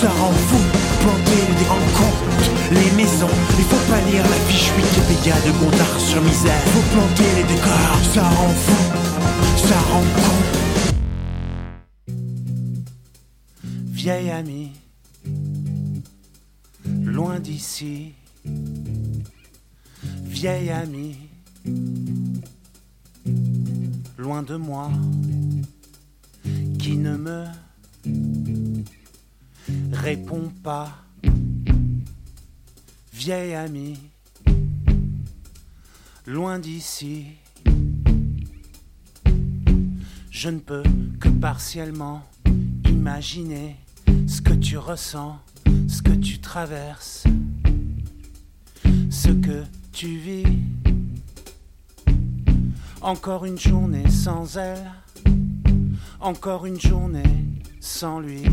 Ça 0.01 0.09
rend 0.09 0.33
fou. 0.47 0.61
Planter 1.01 1.41
le 1.49 1.55
décor. 1.59 1.77
Compte 1.97 2.51
les 2.71 2.91
maisons. 2.97 3.35
Il 3.59 3.65
faut 3.65 3.91
pas 3.91 4.01
lire 4.11 4.23
la 4.23 4.39
fiche 4.47 4.71
Wikipédia 4.75 5.35
de 5.45 5.51
Gontard 5.59 5.99
sur 5.99 6.21
misère. 6.21 6.61
Faut 6.73 6.87
planter 6.93 7.29
les 7.37 7.43
décors. 7.43 7.99
Ça 8.13 8.23
rend 8.23 8.53
fou. 8.65 8.81
Ça 9.67 9.79
rend 9.91 10.05
con. 10.15 10.61
Vieille 14.03 14.31
amie, 14.31 14.71
loin 17.03 17.39
d'ici. 17.39 18.13
Vieille 20.23 20.71
amie, 20.71 21.15
loin 24.21 24.43
de 24.43 24.55
moi, 24.55 24.91
qui 26.77 26.95
ne 26.95 27.17
me 27.17 27.45
répond 29.91 30.51
pas. 30.61 30.95
Vieille 33.11 33.55
amie, 33.55 33.97
loin 36.27 36.59
d'ici. 36.59 37.25
Je 40.29 40.49
ne 40.49 40.59
peux 40.59 40.83
que 41.19 41.29
partiellement 41.29 42.21
imaginer 42.85 43.75
ce 44.27 44.41
que 44.41 44.53
tu 44.53 44.77
ressens, 44.77 45.39
ce 45.87 46.03
que 46.03 46.13
tu 46.13 46.39
traverses, 46.39 47.23
ce 49.09 49.29
que 49.29 49.63
tu 49.91 50.17
vis. 50.17 50.80
Encore 53.03 53.45
une 53.45 53.57
journée 53.57 54.07
sans 54.11 54.57
elle, 54.57 54.91
encore 56.19 56.67
une 56.67 56.79
journée 56.79 57.45
sans 57.79 58.19
lui. 58.19 58.43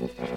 with 0.00 0.16
that. 0.18 0.29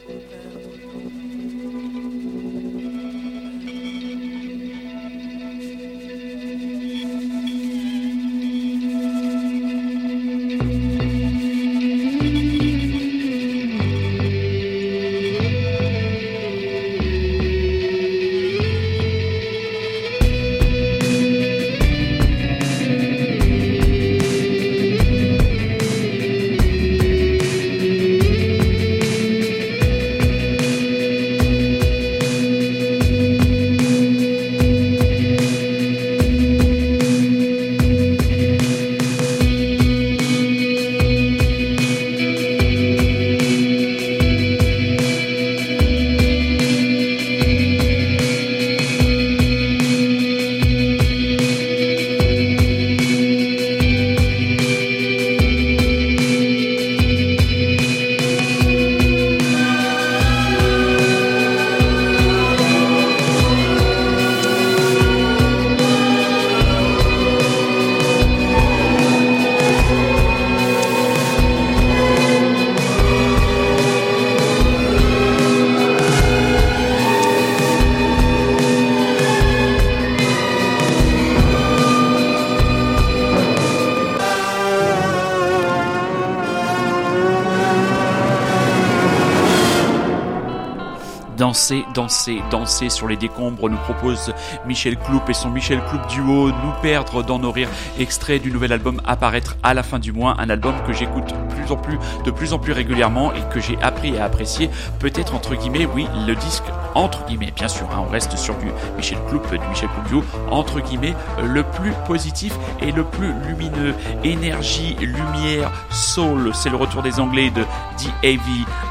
Danser, 91.53 91.85
danser, 91.93 92.41
danser 92.49 92.89
sur 92.89 93.07
les 93.07 93.15
décombres, 93.15 93.69
nous 93.69 93.77
propose 93.77 94.33
Michel 94.65 94.97
Cloup 94.97 95.21
et 95.29 95.35
son 95.35 95.51
Michel 95.51 95.83
Cloup 95.87 95.99
duo, 96.09 96.47
Nous 96.47 96.73
perdre 96.81 97.21
dans 97.21 97.37
nos 97.37 97.51
rires, 97.51 97.69
extrait 97.99 98.39
du 98.39 98.51
nouvel 98.51 98.73
album 98.73 98.99
apparaître 99.05 99.55
à 99.61 99.75
la 99.75 99.83
fin 99.83 99.99
du 99.99 100.11
mois, 100.11 100.35
un 100.39 100.49
album 100.49 100.73
que 100.87 100.93
j'écoute 100.93 101.31
plus 101.49 101.71
en 101.71 101.77
plus, 101.77 101.99
de 102.25 102.31
plus 102.31 102.53
en 102.53 102.57
plus 102.57 102.71
régulièrement 102.71 103.33
et 103.33 103.41
que 103.53 103.59
j'ai 103.59 103.77
appris 103.83 104.17
à 104.17 104.25
apprécier, 104.25 104.71
peut-être 104.97 105.35
entre 105.35 105.53
guillemets, 105.53 105.85
oui, 105.85 106.07
le 106.25 106.33
disque 106.33 106.65
entre 106.95 107.25
guillemets, 107.25 107.51
bien 107.55 107.67
sûr, 107.67 107.87
hein, 107.91 108.03
on 108.07 108.11
reste 108.11 108.35
sur 108.37 108.55
du 108.57 108.67
Michel 108.97 109.17
Cloup, 109.29 109.41
du 109.51 109.67
Michel 109.69 109.89
Cloup 109.89 110.07
duo, 110.21 110.23
entre 110.51 110.79
guillemets, 110.79 111.13
le 111.43 111.63
plus 111.63 111.93
positif 112.07 112.53
et 112.81 112.91
le 112.91 113.03
plus 113.03 113.33
lumineux. 113.47 113.93
Énergie, 114.23 114.95
lumière, 114.99 115.71
soul, 115.89 116.51
c'est 116.53 116.69
le 116.69 116.75
retour 116.77 117.01
des 117.01 117.19
Anglais 117.19 117.49
de 117.49 117.61
D.A.V. 118.01 118.39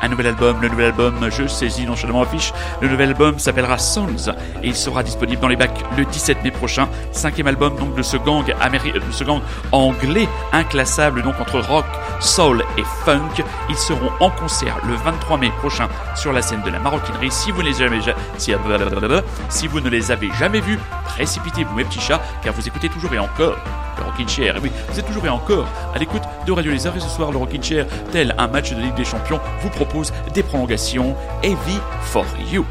Un 0.02 0.08
nouvel 0.08 0.26
album, 0.28 0.56
le 0.60 0.68
nouvel 0.68 0.86
album, 0.86 1.14
je 1.30 1.46
saisis 1.46 1.86
nonchalamment 1.86 2.22
affiche, 2.22 2.52
le 2.80 2.88
nouvel 2.88 3.08
album 3.10 3.38
s'appellera 3.38 3.78
Songs 3.78 4.30
et 4.62 4.68
il 4.68 4.74
sera 4.76 5.02
disponible 5.02 5.40
dans 5.40 5.48
les 5.48 5.56
bacs 5.56 5.78
le 5.96 6.04
17 6.04 6.42
mai 6.44 6.50
prochain. 6.50 6.88
Cinquième 7.12 7.46
album 7.46 7.74
donc 7.76 7.94
de 7.94 8.02
ce 8.02 8.16
gang, 8.16 8.44
améri- 8.60 8.92
de 8.92 9.00
ce 9.12 9.24
gang 9.24 9.40
anglais 9.72 10.28
inclassable 10.52 11.22
donc 11.22 11.40
entre 11.40 11.60
rock, 11.60 11.84
soul 12.22 12.64
et 12.78 12.84
funk. 13.04 13.42
Ils 13.68 13.76
seront 13.76 14.10
en 14.20 14.30
concert 14.30 14.76
le 14.86 14.94
23 14.94 15.38
mai 15.38 15.50
prochain 15.58 15.88
sur 16.14 16.32
la 16.32 16.40
scène 16.42 16.62
de 16.62 16.70
la 16.70 16.78
maroquinerie. 16.78 17.30
Si 17.30 17.50
vous 17.50 17.62
ne 17.62 17.68
les 17.68 17.82
avez, 17.82 18.00
ja- 18.00 18.14
si, 18.38 19.66
vous 19.66 19.80
ne 19.80 19.88
les 19.88 20.10
avez 20.10 20.30
jamais 20.38 20.60
vus, 20.60 20.78
précipitez-vous 21.04 21.74
mes 21.74 21.84
petits 21.84 22.00
chats 22.00 22.20
car 22.42 22.54
vous 22.54 22.66
écoutez 22.66 22.88
toujours 22.88 23.12
et 23.12 23.18
encore 23.18 23.56
le 23.98 24.04
Rockin' 24.04 24.28
Chair. 24.28 24.56
Et 24.56 24.60
oui, 24.60 24.70
vous 24.90 24.98
êtes 24.98 25.06
toujours 25.06 25.26
et 25.26 25.28
encore 25.28 25.66
à 25.94 25.98
l'écoute 25.98 26.22
de 26.46 26.52
Radio 26.52 26.72
Lézard 26.72 26.96
et 26.96 27.00
ce 27.00 27.08
soir 27.08 27.30
le 27.30 27.38
Rockin' 27.38 27.62
Chair, 27.62 27.86
tel 28.12 28.34
un 28.38 28.46
match 28.48 28.72
de 28.72 28.80
Ligue 28.80 28.94
des 28.94 29.04
Champions, 29.04 29.40
vous 29.60 29.68
propose 29.70 30.12
des 30.32 30.42
prolongations 30.42 31.14
Heavy 31.42 31.78
for 32.02 32.24
You. 32.50 32.64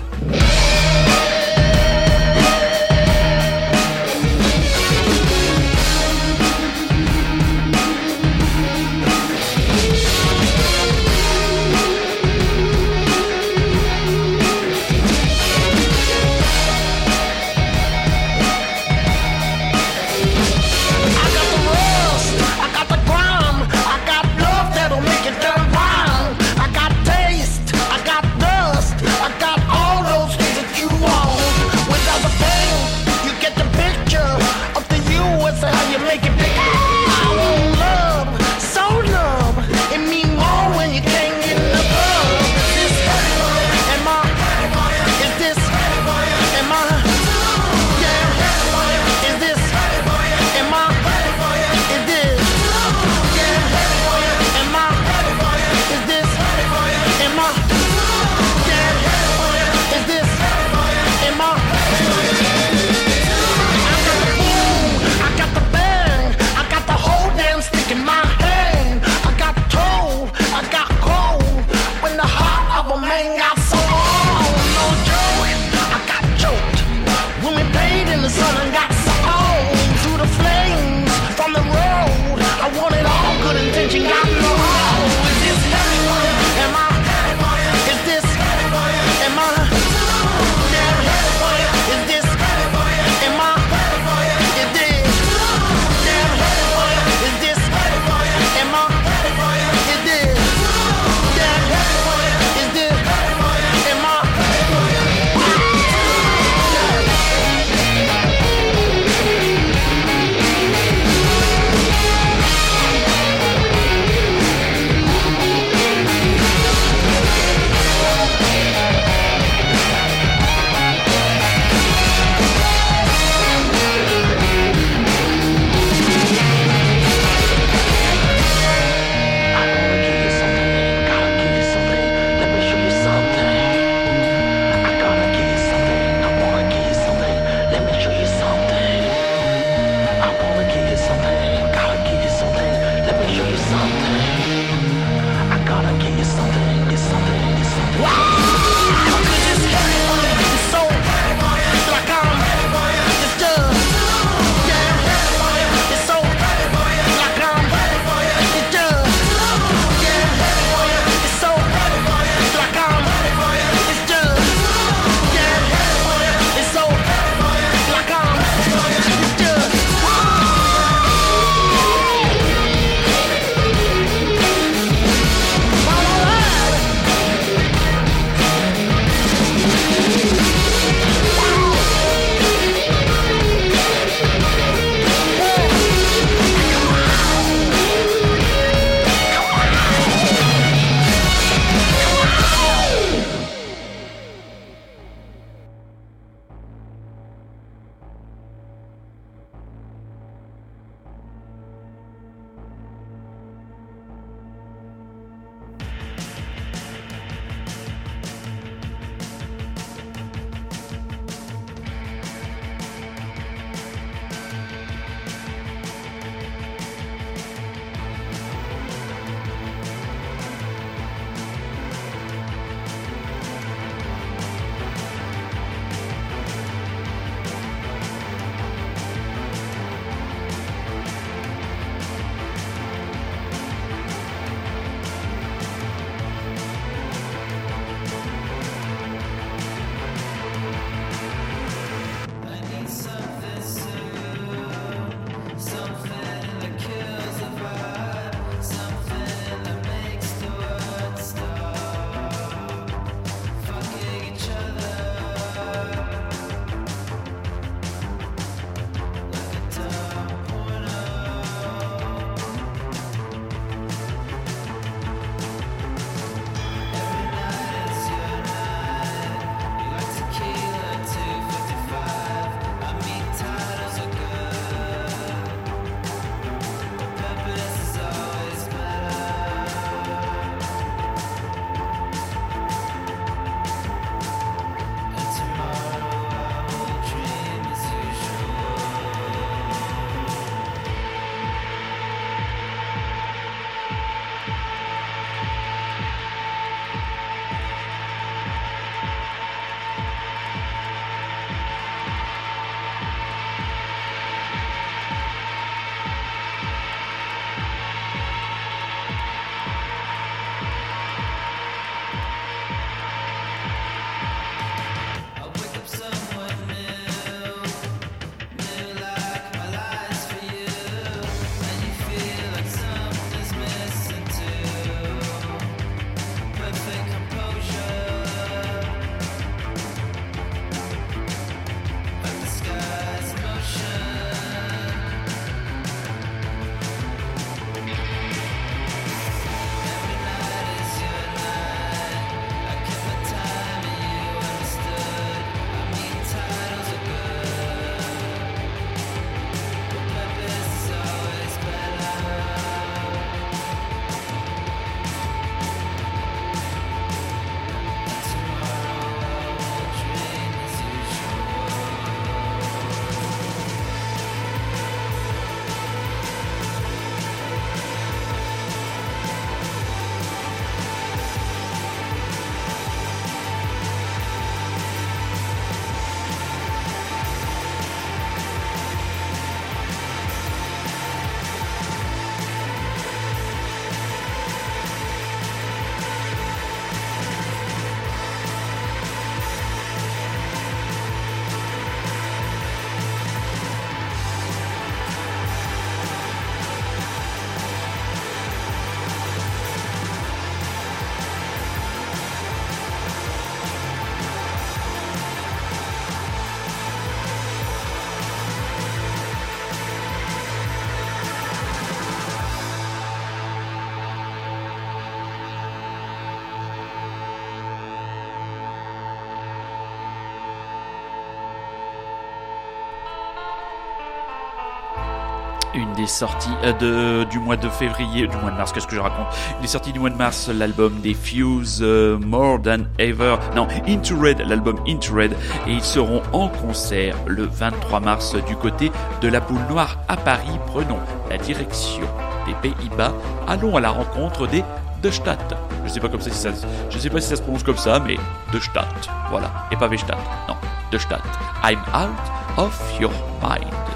Des 426.01 426.07
sorties 426.07 426.49
euh, 426.63 427.25
du 427.25 427.37
mois 427.37 427.57
de 427.57 427.69
février, 427.69 428.25
du 428.25 428.35
mois 428.37 428.49
de 428.49 428.57
mars, 428.57 428.71
qu'est-ce 428.71 428.87
que 428.87 428.95
je 428.95 428.99
raconte? 428.99 429.27
Une 429.57 429.61
des 429.61 429.67
sorties 429.67 429.93
du 429.93 429.99
mois 429.99 430.09
de 430.09 430.15
mars, 430.15 430.49
l'album 430.49 430.99
des 430.99 431.13
Fuse, 431.13 431.77
euh, 431.83 432.17
More 432.17 432.59
Than 432.59 432.85
Ever, 432.97 433.35
non, 433.55 433.67
Into 433.87 434.19
Red, 434.19 434.39
l'album 434.39 434.79
Into 434.87 435.13
Red, 435.13 435.33
et 435.67 435.73
ils 435.73 435.83
seront 435.83 436.23
en 436.33 436.47
concert 436.47 437.15
le 437.27 437.45
23 437.45 437.99
mars 437.99 438.35
du 438.47 438.55
côté 438.55 438.91
de 439.21 439.27
la 439.27 439.41
boule 439.41 439.61
noire 439.69 439.99
à 440.07 440.17
Paris. 440.17 440.57
Prenons 440.65 440.97
la 441.29 441.37
direction 441.37 442.07
des 442.47 442.55
Pays-Bas, 442.67 443.13
allons 443.47 443.77
à 443.77 443.79
la 443.79 443.91
rencontre 443.91 444.47
des 444.47 444.63
de 445.03 445.11
Stadt. 445.11 445.55
Je 445.85 445.89
sais 445.91 445.99
pas 445.99 446.09
comme 446.09 446.21
ça 446.21 446.31
sais 446.31 447.09
pas 447.11 447.21
si 447.21 447.27
ça 447.27 447.35
se 447.35 447.43
prononce 447.43 447.61
comme 447.61 447.77
ça, 447.77 447.99
mais 447.99 448.17
de 448.51 448.59
Stadt. 448.59 449.07
Voilà. 449.29 449.51
Et 449.71 449.75
pas 449.75 449.87
Westadt. 449.87 450.17
Non. 450.47 450.55
De 450.91 450.97
Stadt. 450.97 451.21
I'm 451.63 451.77
out 451.93 452.09
of 452.57 452.99
your 452.99 453.11
mind. 453.39 453.90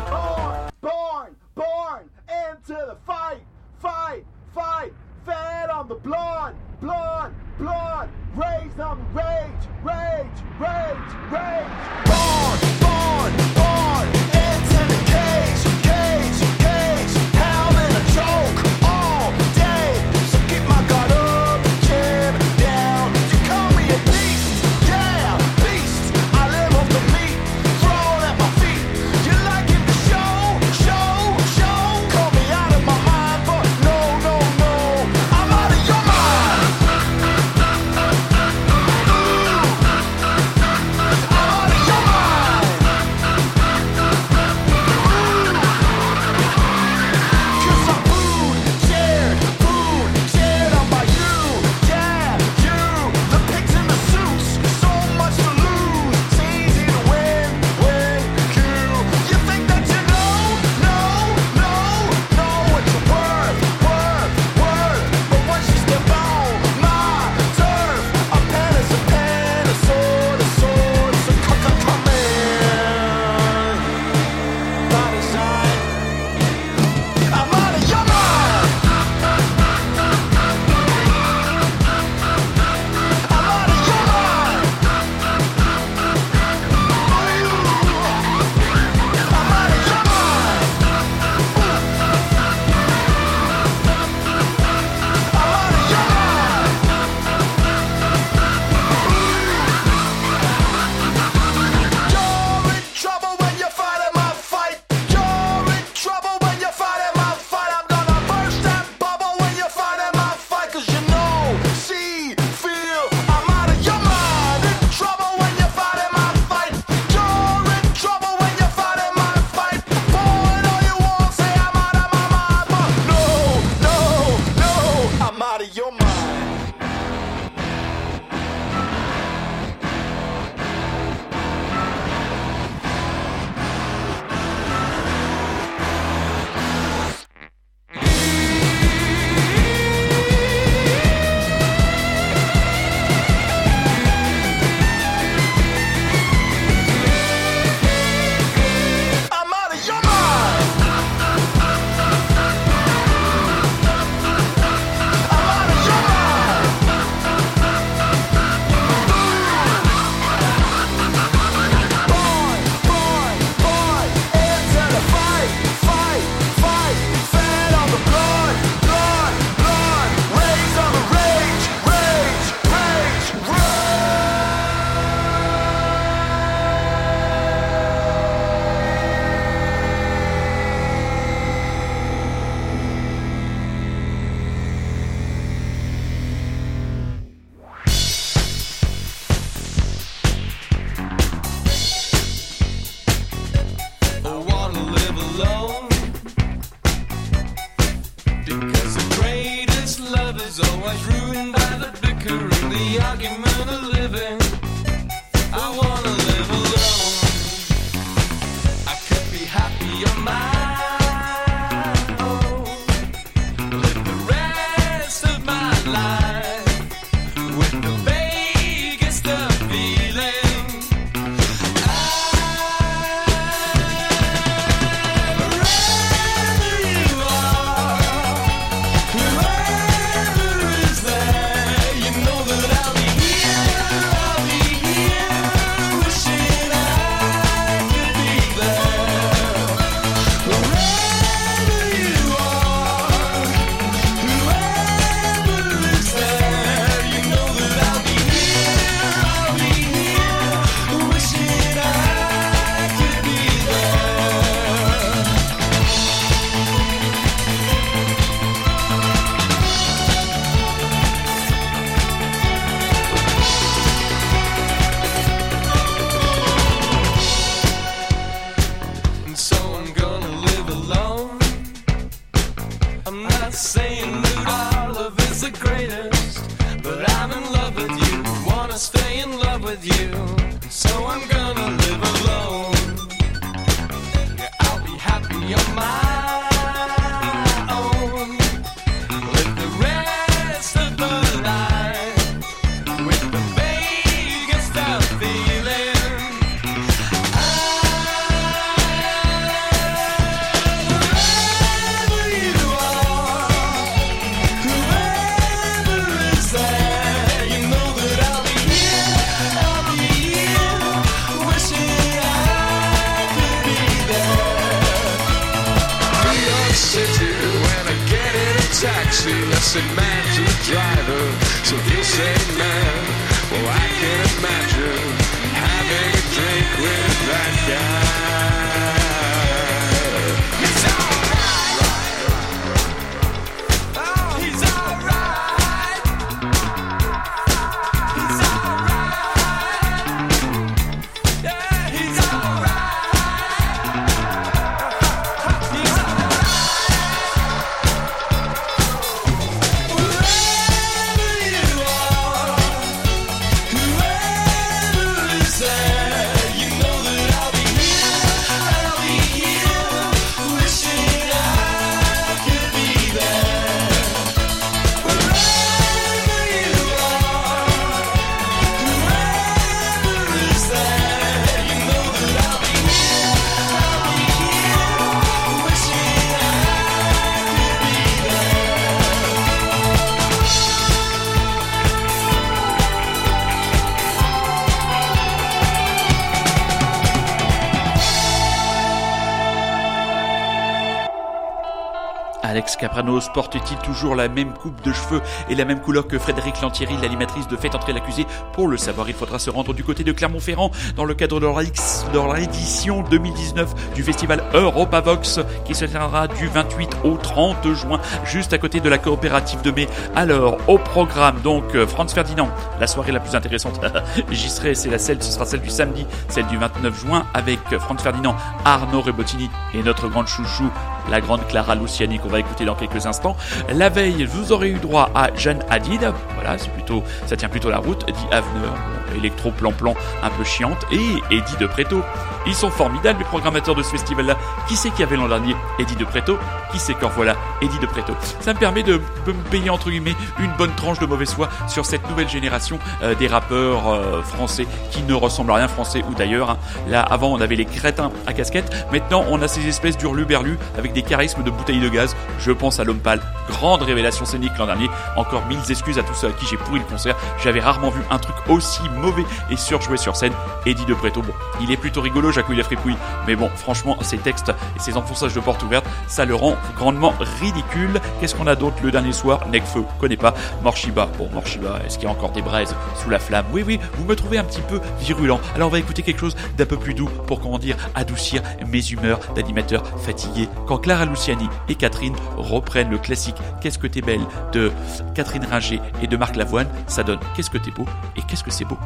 Alex 392.96 393.26
Capranos 393.26 393.30
porte-t-il 393.34 393.78
toujours 393.80 394.16
la 394.16 394.30
même 394.30 394.54
coupe 394.54 394.82
de 394.84 394.94
cheveux 394.94 395.22
et 395.50 395.56
la 395.56 395.66
même 395.66 395.82
couleur 395.82 396.08
que 396.08 396.18
Frédéric 396.18 396.62
Lantieri, 396.62 396.96
l'animatrice 397.02 397.48
de 397.48 397.58
Faites 397.58 397.76
entrer 397.76 397.92
l'accusé? 397.92 398.26
Pour 398.54 398.68
le 398.70 398.78
savoir, 398.78 399.10
il 399.10 399.16
faudra 399.16 399.38
se 399.38 399.50
rendre 399.50 399.74
du 399.74 399.84
côté 399.84 400.04
de 400.04 400.12
Clermont-Ferrand 400.14 400.72
dans 400.96 401.04
le 401.04 401.14
cadre 401.14 401.40
de 401.40 401.46
leur, 401.46 401.58
de 401.58 402.42
édition 402.42 403.04
2019 403.04 403.94
du 403.94 404.04
festival 404.04 404.44
Europavox 404.54 405.42
qui 405.66 405.76
se 405.76 405.86
tiendra 405.86 406.28
du 406.28 406.48
28 406.48 406.98
au 407.04 407.18
30 407.18 407.74
juin, 407.74 408.00
juste 408.24 408.54
à 408.54 408.58
côté 408.58 408.80
de 408.80 408.88
la 408.88 408.98
coopérative 408.98 409.62
de 409.62 409.72
mai. 409.72 409.88
Alors, 410.16 410.58
au 410.68 410.78
programme, 410.78 411.42
donc, 411.42 411.76
euh, 411.76 411.86
Franz 411.86 412.14
Ferdinand, 412.14 412.50
la 412.80 412.88
soirée 412.88 413.12
la 413.12 413.20
plus 413.20 413.36
intéressante, 413.36 413.82
j'y 414.32 414.50
serai, 414.50 414.74
c'est 414.74 414.90
la 414.90 415.00
celle, 415.00 415.22
ce 415.22 415.32
sera 415.32 415.46
celle 415.46 415.62
du 415.62 415.70
samedi, 415.70 416.06
celle 416.30 416.48
du 416.48 416.58
29 416.58 416.98
juin, 416.98 417.26
avec 417.34 417.60
Franz 417.80 418.02
Ferdinand, 418.02 418.36
Arnaud 418.64 419.02
Rebottini 419.02 419.50
et 419.74 419.84
notre 419.84 420.08
grande 420.08 420.28
chouchou, 420.28 420.70
la 421.10 421.22
grande 421.22 421.46
Clara 421.48 421.76
Luciani 421.76 422.20
qu'on 422.20 422.30
va 422.30 422.40
écouter 422.40 422.66
dans 422.66 422.76
quelques 422.76 423.06
instants. 423.06 423.36
La 423.70 423.90
veille, 423.90 424.26
vous 424.26 424.52
aurez 424.52 424.70
eu 424.70 424.80
droit 424.80 425.10
à 425.16 425.34
Jeanne 425.36 425.64
Hadid. 425.70 426.12
Voilà, 426.36 426.58
c'est 426.58 426.72
plutôt, 426.72 427.04
ça 427.26 427.36
tient 427.36 427.50
plutôt 427.50 427.70
la 427.70 427.78
route. 427.78 428.06
Dit 428.06 428.28
Aveneur, 428.32 428.74
électro 429.16 429.52
plan-plan 429.52 429.96
un 430.24 430.30
peu 430.30 430.44
chiante. 430.44 430.86
Et 430.92 431.36
Eddie 431.36 431.58
de 431.60 431.68
Preto. 431.68 432.02
Ils 432.48 432.54
sont 432.54 432.70
formidables, 432.70 433.20
les 433.20 433.26
programmateurs 433.26 433.76
de 433.76 433.82
ce 433.82 433.90
festival-là. 433.90 434.38
Qui 434.68 434.76
c'est 434.76 434.90
qui 434.90 435.04
avait 435.04 435.16
l'an 435.16 435.28
dernier 435.28 435.56
Eddie 435.80 435.96
de 435.96 436.06
Preto. 436.06 436.38
Qui 436.72 436.80
c'est 436.80 436.96
qu'en 436.96 437.10
voilà 437.10 437.36
Eddie 437.62 437.80
de 437.80 437.86
Preto. 437.86 438.14
Ça 438.40 438.54
me 438.54 438.60
permet 438.60 438.84
de, 438.84 439.00
me 439.28 439.50
payer, 439.52 439.70
entre 439.70 439.90
guillemets, 439.90 440.16
une 440.40 440.52
bonne 440.58 440.74
tranche 440.76 441.00
de 441.00 441.06
mauvaise 441.06 441.34
foi 441.34 441.50
sur 441.68 441.86
cette 441.86 442.08
nouvelle 442.10 442.30
génération 442.30 442.80
euh, 443.04 443.16
des 443.16 443.28
rappeurs 443.28 443.88
euh, 443.88 444.22
français 444.24 444.68
qui 444.92 445.04
ne 445.04 445.14
ressemblent 445.14 445.52
à 445.52 445.56
rien 445.56 445.68
français 445.68 446.04
ou 446.10 446.16
d'ailleurs. 446.16 446.50
hein. 446.52 446.58
Là, 446.88 447.02
avant, 447.02 447.32
on 447.32 447.42
avait 447.42 447.56
les 447.56 447.66
crétins 447.66 448.12
à 448.26 448.34
casquette. 448.34 448.74
Maintenant, 448.92 449.24
on 449.30 449.42
a 449.42 449.48
ces 449.48 449.68
espèces 449.68 449.98
d'hurluberlus 449.98 450.58
avec 450.78 450.94
des 450.94 451.04
charismes 451.04 451.44
de 451.44 451.52
bouteilles 451.52 451.80
de 451.80 451.90
gaz. 451.90 452.16
Je 452.40 452.52
pense 452.52 452.80
à 452.80 452.84
l'homme 452.84 453.00
pâle. 453.00 453.22
Grande 453.50 453.84
révélation 453.84 454.26
scénique 454.26 454.58
l'an 454.58 454.66
dernier. 454.66 454.90
Encore 455.16 455.46
mille 455.46 455.60
excuses 455.70 456.00
à 456.00 456.04
tous 456.04 456.16
ceux 456.16 456.28
à 456.28 456.32
qui 456.32 456.46
j'ai 456.48 456.58
pourri 456.58 456.80
le 456.80 456.86
concert. 456.86 457.16
J'avais 457.44 457.60
rarement 457.60 457.90
vu 457.90 458.02
un 458.10 458.18
truc 458.18 458.36
aussi 458.50 458.82
mauvais 458.98 459.26
et 459.52 459.56
surjoué 459.58 459.98
sur 459.98 460.16
scène. 460.16 460.34
Eddie 460.66 460.86
de 460.86 460.94
Preto, 460.96 461.22
bon, 461.22 461.34
il 461.62 461.72
est 461.72 461.78
plutôt 461.78 462.02
rigolo, 462.02 462.32
Jacouille 462.32 462.64
fripouille. 462.64 462.98
Mais 463.28 463.36
bon, 463.36 463.50
franchement, 463.56 463.98
ses 464.02 464.18
textes 464.18 464.52
et 464.76 464.80
ses 464.80 464.98
enfonçages 464.98 465.34
de 465.34 465.40
porte 465.40 465.64
ouverte, 465.64 465.86
ça 466.08 466.26
le 466.26 466.36
rend 466.36 466.56
grandement 466.78 467.14
ridicule. 467.40 468.00
Qu'est-ce 468.20 468.36
qu'on 468.36 468.48
a 468.48 468.56
d'autre 468.56 468.78
le 468.84 468.92
dernier 468.92 469.14
soir? 469.14 469.48
Necfeu, 469.50 469.84
connais 470.00 470.18
pas. 470.18 470.34
Morshiba, 470.64 471.08
bon, 471.18 471.30
Morshiba, 471.34 471.80
est-ce 471.86 471.98
qu'il 471.98 472.08
y 472.08 472.12
a 472.12 472.14
encore 472.14 472.32
des 472.32 472.42
braises 472.42 472.76
sous 472.96 473.10
la 473.10 473.20
flamme? 473.20 473.46
Oui, 473.52 473.64
oui, 473.66 473.80
vous 473.98 474.06
me 474.06 474.16
trouvez 474.16 474.38
un 474.38 474.44
petit 474.44 474.62
peu 474.62 474.80
virulent. 475.00 475.40
Alors 475.56 475.68
on 475.68 475.72
va 475.72 475.80
écouter 475.80 476.02
quelque 476.02 476.20
chose 476.20 476.36
d'un 476.58 476.66
peu 476.66 476.78
plus 476.78 476.94
doux 476.94 477.10
pour, 477.28 477.40
comment 477.42 477.60
dire, 477.60 477.78
adoucir 477.96 478.42
mes 478.68 478.86
humeurs 478.92 479.20
d'animateur 479.36 479.84
fatigué. 480.00 480.48
Quand 480.68 480.78
Clara 480.78 481.06
Luciani 481.06 481.48
et 481.70 481.76
Catherine 481.76 482.16
reprennent 482.38 482.90
le 482.90 482.98
classique 482.98 483.36
Qu'est-ce 483.62 483.80
que 483.80 483.88
t'es 483.88 484.02
belle 484.02 484.26
de 484.54 484.72
Catherine 485.14 485.46
Ringer 485.46 485.82
et 486.02 486.08
de 486.08 486.18
Marc 486.18 486.36
Lavoine, 486.36 486.68
ça 486.88 487.04
donne 487.04 487.20
Qu'est-ce 487.36 487.50
que 487.50 487.58
t'es 487.58 487.72
beau 487.72 487.86
et 488.18 488.22
qu'est-ce 488.22 488.44
que 488.44 488.52
c'est 488.52 488.66
beau. 488.66 488.78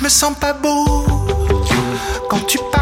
Je 0.00 0.04
me 0.04 0.08
sens 0.08 0.32
pas 0.34 0.54
beau 0.54 1.04
quand 2.30 2.46
tu 2.46 2.56
parles. 2.72 2.79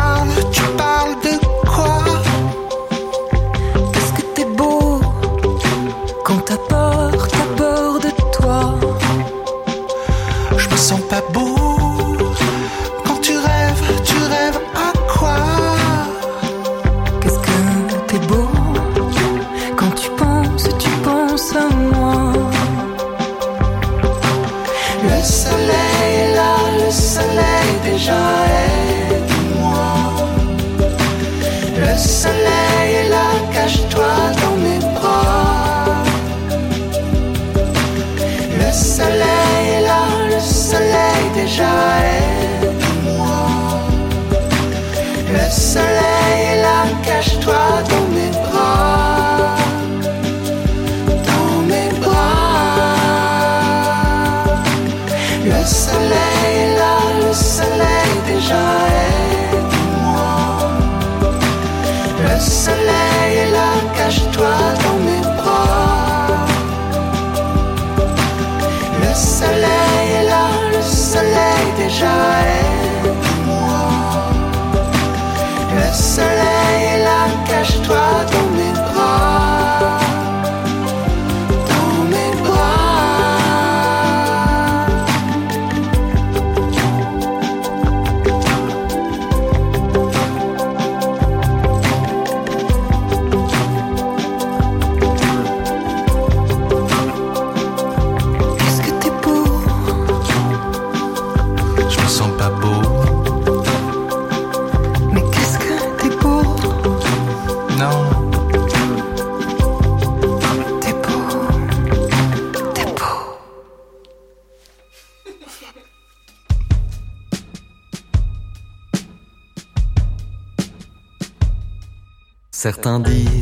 certains 122.71 123.01
disent. 123.01 123.38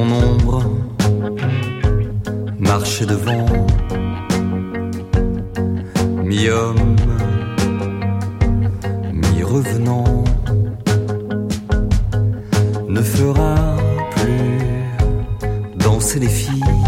Mon 0.00 0.12
ombre, 0.12 0.62
marcher 2.58 3.04
devant, 3.04 3.44
mi-homme, 6.24 6.96
mi-revenant, 9.12 10.24
ne 12.88 13.02
fera 13.02 13.76
plus 14.16 15.76
danser 15.76 16.20
les 16.20 16.28
filles. 16.28 16.79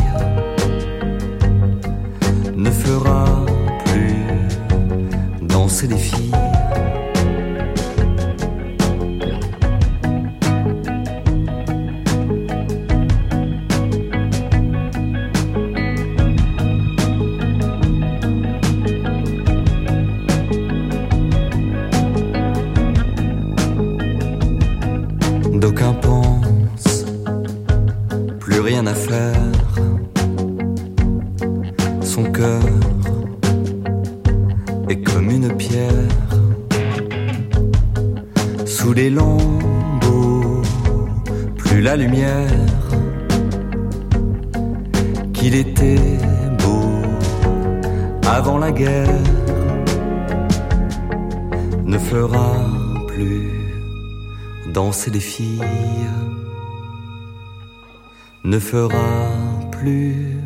ne 58.44 58.59
fera 58.59 59.70
plus 59.70 60.36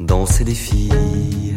danser 0.00 0.44
les 0.44 0.54
filles. 0.54 1.51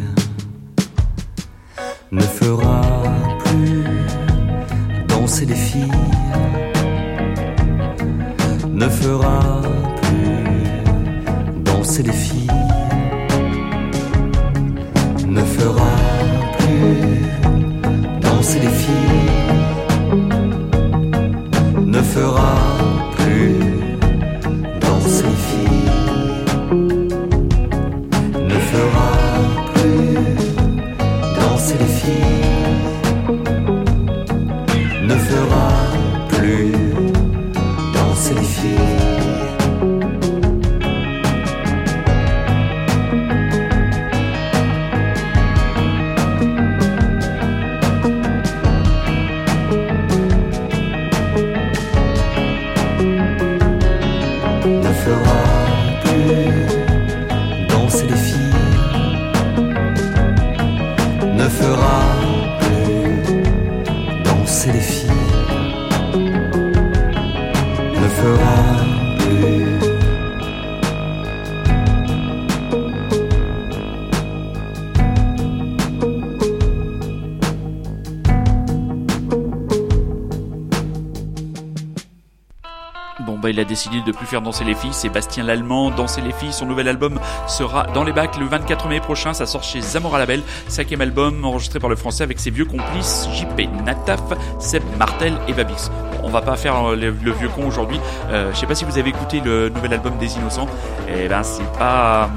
De 84.06 84.12
plus 84.12 84.26
faire 84.26 84.40
danser 84.40 84.64
les 84.64 84.74
filles, 84.74 84.92
Sébastien 84.94 85.44
l'Allemand, 85.44 85.90
Danser 85.90 86.20
les 86.20 86.32
filles, 86.32 86.52
son 86.52 86.64
nouvel 86.66 86.88
album 86.88 87.18
sera 87.46 87.84
dans 87.92 88.04
les 88.04 88.12
bacs 88.12 88.38
le 88.38 88.46
24 88.46 88.88
mai 88.88 89.00
prochain, 89.00 89.34
ça 89.34 89.46
sort 89.46 89.62
chez 89.62 89.80
Zamora 89.80 90.18
Label, 90.18 90.42
cinquième 90.68 91.00
album 91.00 91.44
enregistré 91.44 91.80
par 91.80 91.90
le 91.90 91.96
français 91.96 92.22
avec 92.22 92.38
ses 92.38 92.50
vieux 92.50 92.64
complices 92.64 93.28
JP 93.34 93.68
Nataf, 93.84 94.22
Seb 94.58 94.82
Martel 94.98 95.34
et 95.48 95.52
Babix. 95.52 95.90
On 96.22 96.30
va 96.30 96.40
pas 96.40 96.56
faire 96.56 96.92
le, 96.92 97.10
le 97.10 97.32
vieux 97.32 97.48
con 97.48 97.66
aujourd'hui, 97.66 98.00
euh, 98.30 98.52
je 98.52 98.58
sais 98.58 98.66
pas 98.66 98.74
si 98.74 98.84
vous 98.84 98.98
avez 98.98 99.10
écouté 99.10 99.40
le 99.44 99.68
nouvel 99.68 99.92
album 99.92 100.16
des 100.18 100.36
Innocents, 100.36 100.68
et 101.08 101.28
ben 101.28 101.42
c'est 101.42 101.70
pas... 101.78 102.30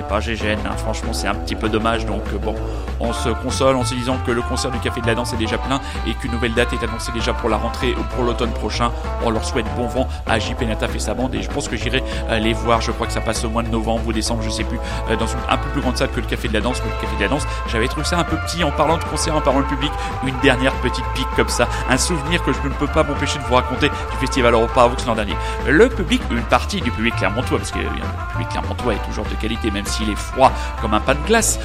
c'est 0.00 0.08
pas 0.08 0.20
GGN, 0.20 0.58
hein. 0.66 0.76
franchement 0.78 1.12
c'est 1.12 1.28
un 1.28 1.34
petit 1.34 1.54
peu 1.54 1.68
dommage 1.68 2.06
donc 2.06 2.22
euh, 2.32 2.38
bon 2.38 2.54
on 3.00 3.12
se 3.12 3.30
console 3.30 3.76
en 3.76 3.84
se 3.84 3.94
disant 3.94 4.18
que 4.26 4.30
le 4.30 4.42
concert 4.42 4.70
du 4.70 4.78
Café 4.78 5.00
de 5.00 5.06
la 5.06 5.14
Danse 5.14 5.32
est 5.32 5.38
déjà 5.38 5.58
plein 5.58 5.80
et 6.06 6.14
qu'une 6.14 6.32
nouvelle 6.32 6.54
date 6.54 6.72
est 6.72 6.84
annoncée 6.84 7.12
déjà 7.12 7.32
pour 7.32 7.48
la 7.48 7.56
rentrée 7.56 7.94
ou 7.98 8.02
pour 8.14 8.24
l'automne 8.24 8.52
prochain. 8.52 8.92
On 9.24 9.30
leur 9.30 9.44
souhaite 9.44 9.66
bon 9.76 9.86
vent 9.86 10.06
à 10.26 10.38
JP 10.38 10.62
Nataf 10.62 10.94
et 10.94 10.98
sa 10.98 11.14
bande 11.14 11.34
et 11.34 11.42
je 11.42 11.48
pense 11.48 11.68
que 11.68 11.76
j'irai 11.76 12.02
euh, 12.28 12.38
les 12.38 12.52
voir, 12.52 12.80
je 12.80 12.92
crois 12.92 13.06
que 13.06 13.12
ça 13.12 13.22
passe 13.22 13.42
au 13.44 13.50
mois 13.50 13.62
de 13.62 13.68
novembre 13.68 14.06
ou 14.06 14.12
décembre, 14.12 14.42
je 14.42 14.50
sais 14.50 14.64
plus, 14.64 14.78
euh, 15.10 15.16
dans 15.16 15.26
une 15.26 15.38
un 15.48 15.56
peu 15.56 15.68
plus 15.70 15.80
grande 15.80 15.96
salle 15.96 16.10
que 16.10 16.20
le 16.20 16.26
Café 16.26 16.48
de 16.48 16.52
la 16.52 16.60
Danse, 16.60 16.80
que 16.80 16.86
le 16.86 17.00
Café 17.00 17.16
de 17.16 17.22
la 17.22 17.28
Danse. 17.28 17.46
J'avais 17.68 17.88
trouvé 17.88 18.04
ça 18.04 18.18
un 18.18 18.24
peu 18.24 18.36
petit 18.36 18.62
en 18.64 18.70
parlant 18.70 18.98
de 18.98 19.04
concert, 19.04 19.34
en 19.34 19.40
parlant 19.40 19.60
de 19.60 19.66
public, 19.66 19.92
une 20.26 20.38
dernière 20.40 20.72
petite 20.74 21.04
pique 21.14 21.28
comme 21.36 21.48
ça, 21.48 21.68
un 21.88 21.96
souvenir 21.96 22.42
que 22.44 22.52
je 22.52 22.60
ne 22.62 22.74
peux 22.74 22.86
pas 22.86 23.02
m'empêcher 23.02 23.38
de 23.38 23.44
vous 23.44 23.54
raconter 23.54 23.88
du 23.88 24.16
Festival 24.20 24.52
Europa 24.52 24.86
Vox 24.86 25.06
l'an 25.06 25.14
dernier. 25.14 25.36
Le 25.66 25.88
public, 25.88 26.20
une 26.30 26.42
partie 26.42 26.80
du 26.80 26.90
public 26.90 27.16
clermontois, 27.16 27.58
parce 27.58 27.70
que 27.70 27.78
le 27.78 27.88
public 28.32 28.48
clermontois 28.50 28.94
est 28.94 29.06
toujours 29.06 29.24
de 29.24 29.34
qualité, 29.36 29.70
même 29.70 29.86
s'il 29.90 30.08
est 30.10 30.16
froid 30.16 30.52
comme 30.80 30.94
un 30.94 31.00
pain 31.00 31.14
de 31.14 31.26
glace, 31.26 31.58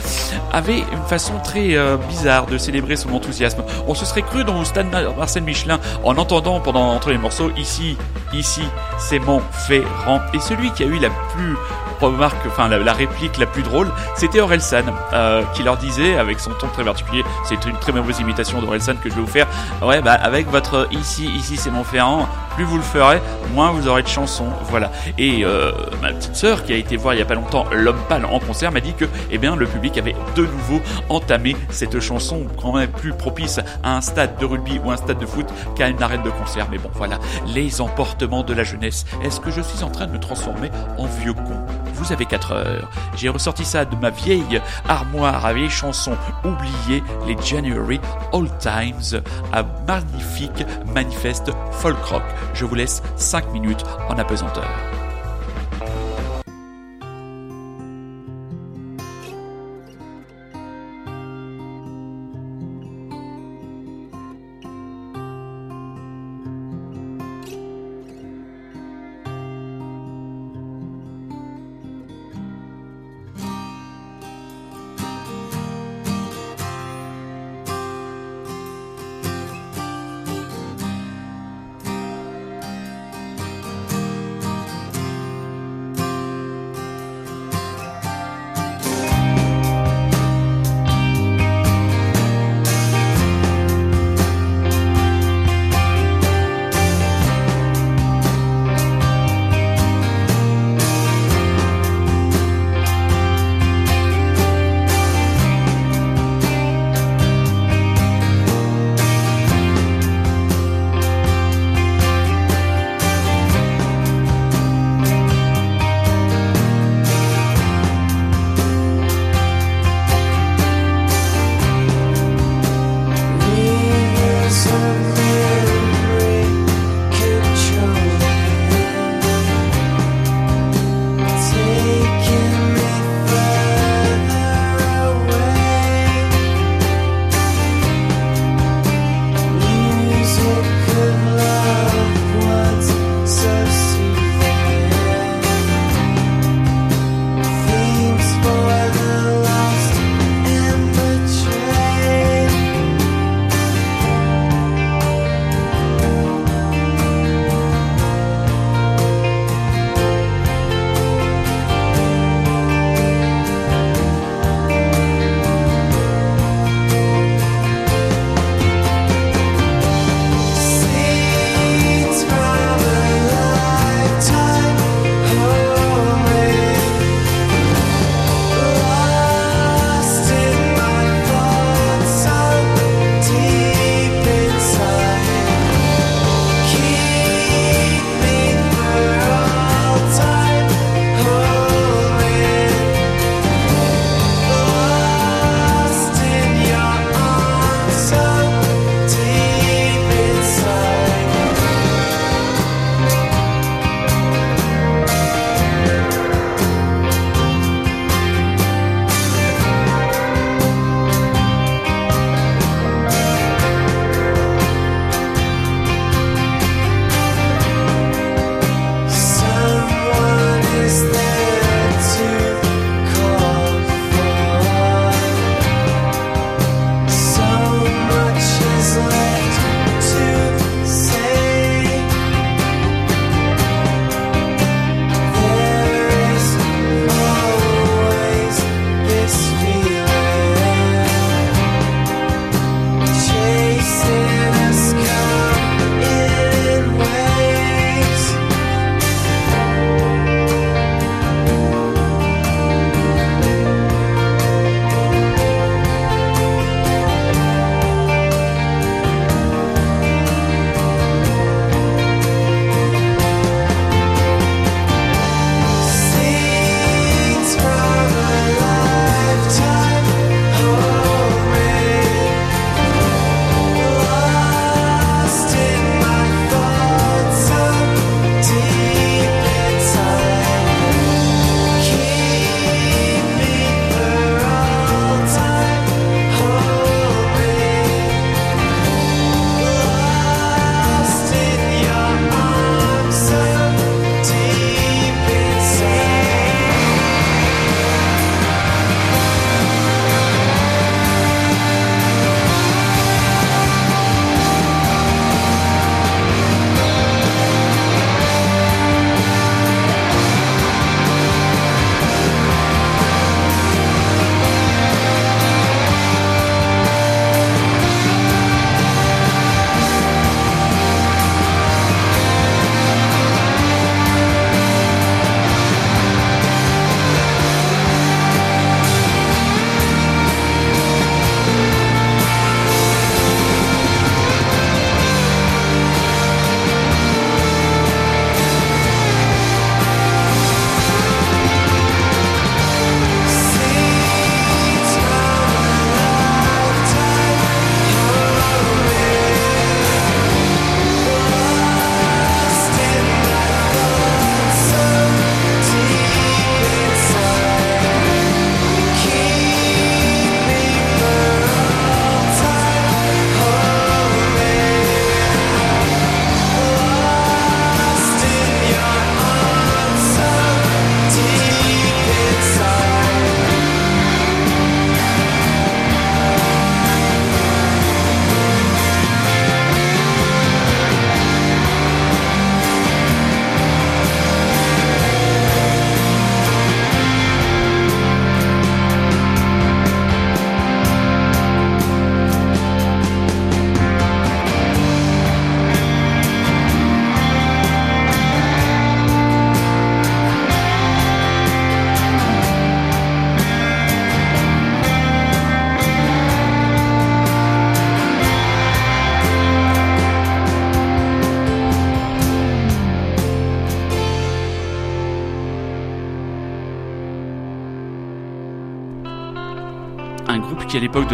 avait 0.51 0.79
une 0.79 1.05
façon 1.07 1.33
très 1.43 1.75
euh, 1.75 1.97
bizarre 2.09 2.45
de 2.47 2.57
célébrer 2.57 2.95
son 2.95 3.13
enthousiasme. 3.13 3.63
On 3.87 3.93
se 3.93 4.05
serait 4.05 4.23
cru 4.23 4.43
dans 4.43 4.59
le 4.59 4.65
stade 4.65 4.87
Marcel 5.17 5.43
Michelin 5.43 5.79
en 6.03 6.17
entendant 6.17 6.59
pendant 6.59 6.89
entre 6.93 7.09
les 7.11 7.17
morceaux 7.17 7.51
ici, 7.57 7.97
ici, 8.33 8.63
c'est 8.97 9.19
mon 9.19 9.41
Ferrand. 9.67 10.21
Et 10.33 10.39
celui 10.39 10.71
qui 10.71 10.83
a 10.83 10.87
eu 10.87 10.99
la 10.99 11.09
plus 11.33 11.55
remarque, 12.01 12.45
enfin 12.47 12.67
la, 12.67 12.77
la 12.79 12.93
réplique 12.93 13.37
la 13.37 13.45
plus 13.45 13.63
drôle, 13.63 13.89
c'était 14.15 14.41
Orelsan 14.41 14.83
euh, 15.13 15.43
qui 15.53 15.63
leur 15.63 15.77
disait 15.77 16.17
avec 16.17 16.39
son 16.39 16.51
ton 16.51 16.67
très 16.67 16.83
particulier, 16.83 17.23
c'est 17.45 17.65
une 17.65 17.77
très 17.77 17.93
mauvaise 17.93 18.19
imitation 18.19 18.61
d'Orelsan 18.61 18.95
que 19.01 19.09
je 19.09 19.15
vais 19.15 19.21
vous 19.21 19.27
faire. 19.27 19.47
Ouais, 19.81 20.01
bah 20.01 20.13
avec 20.13 20.49
votre 20.49 20.87
ici, 20.91 21.25
ici 21.35 21.55
c'est 21.57 21.71
Montferrand, 21.71 22.27
plus 22.55 22.63
vous 22.63 22.77
le 22.77 22.83
ferez, 22.83 23.21
moins 23.53 23.71
vous 23.71 23.87
aurez 23.87 24.03
de 24.03 24.07
chansons. 24.07 24.47
Voilà. 24.69 24.91
Et 25.17 25.43
euh, 25.43 25.71
ma 26.01 26.13
petite 26.13 26.35
sœur 26.35 26.63
qui 26.63 26.73
a 26.73 26.77
été 26.77 26.97
voir 26.97 27.13
il 27.13 27.19
y 27.19 27.21
a 27.21 27.25
pas 27.25 27.35
longtemps 27.35 27.65
L'homme 27.71 27.99
pâle 28.07 28.25
en 28.25 28.39
concert 28.39 28.71
m'a 28.71 28.79
dit 28.79 28.93
que, 28.93 29.05
eh 29.31 29.37
bien, 29.37 29.55
le 29.55 29.65
public 29.65 29.97
avait 29.97 30.15
de 30.35 30.43
nouveau 30.43 30.81
entamé 31.09 31.55
cette 31.69 31.99
chanson 31.99 32.45
quand 32.61 32.73
même 32.73 32.89
plus 32.89 33.13
propice 33.13 33.59
à 33.83 33.95
un 33.95 34.01
stade 34.01 34.37
de 34.37 34.45
rugby 34.45 34.79
ou 34.83 34.91
un 34.91 34.97
stade 34.97 35.19
de 35.19 35.25
foot 35.25 35.45
qu'à 35.75 35.87
une 35.89 36.01
arène 36.01 36.23
de 36.23 36.29
concert. 36.29 36.67
Mais 36.71 36.77
bon, 36.77 36.89
voilà, 36.93 37.19
les 37.47 37.81
emportements 37.81 38.43
de 38.43 38.53
la 38.53 38.63
jeunesse. 38.63 39.05
Est-ce 39.23 39.39
que 39.39 39.51
je 39.51 39.61
suis 39.61 39.83
en 39.83 39.89
train 39.89 40.07
de 40.07 40.11
me 40.11 40.19
transformer 40.19 40.71
en 40.97 41.05
vieux 41.05 41.33
con? 41.33 41.57
Vous 41.93 42.11
avez 42.11 42.25
4 42.25 42.51
heures. 42.51 42.89
J'ai 43.15 43.29
ressorti 43.29 43.63
ça 43.63 43.85
de 43.85 43.95
ma 43.95 44.09
vieille 44.09 44.61
armoire 44.87 45.45
à 45.45 45.53
vieilles 45.53 45.69
chansons 45.69 46.17
oubliées, 46.43 47.03
les 47.27 47.37
January 47.41 47.99
Old 48.31 48.51
Times, 48.59 49.21
un 49.53 49.65
magnifique 49.87 50.65
manifeste 50.93 51.51
folk 51.71 52.03
rock. 52.05 52.23
Je 52.53 52.65
vous 52.65 52.75
laisse 52.75 53.01
5 53.15 53.51
minutes 53.51 53.83
en 54.09 54.17
apesanteur. 54.17 54.69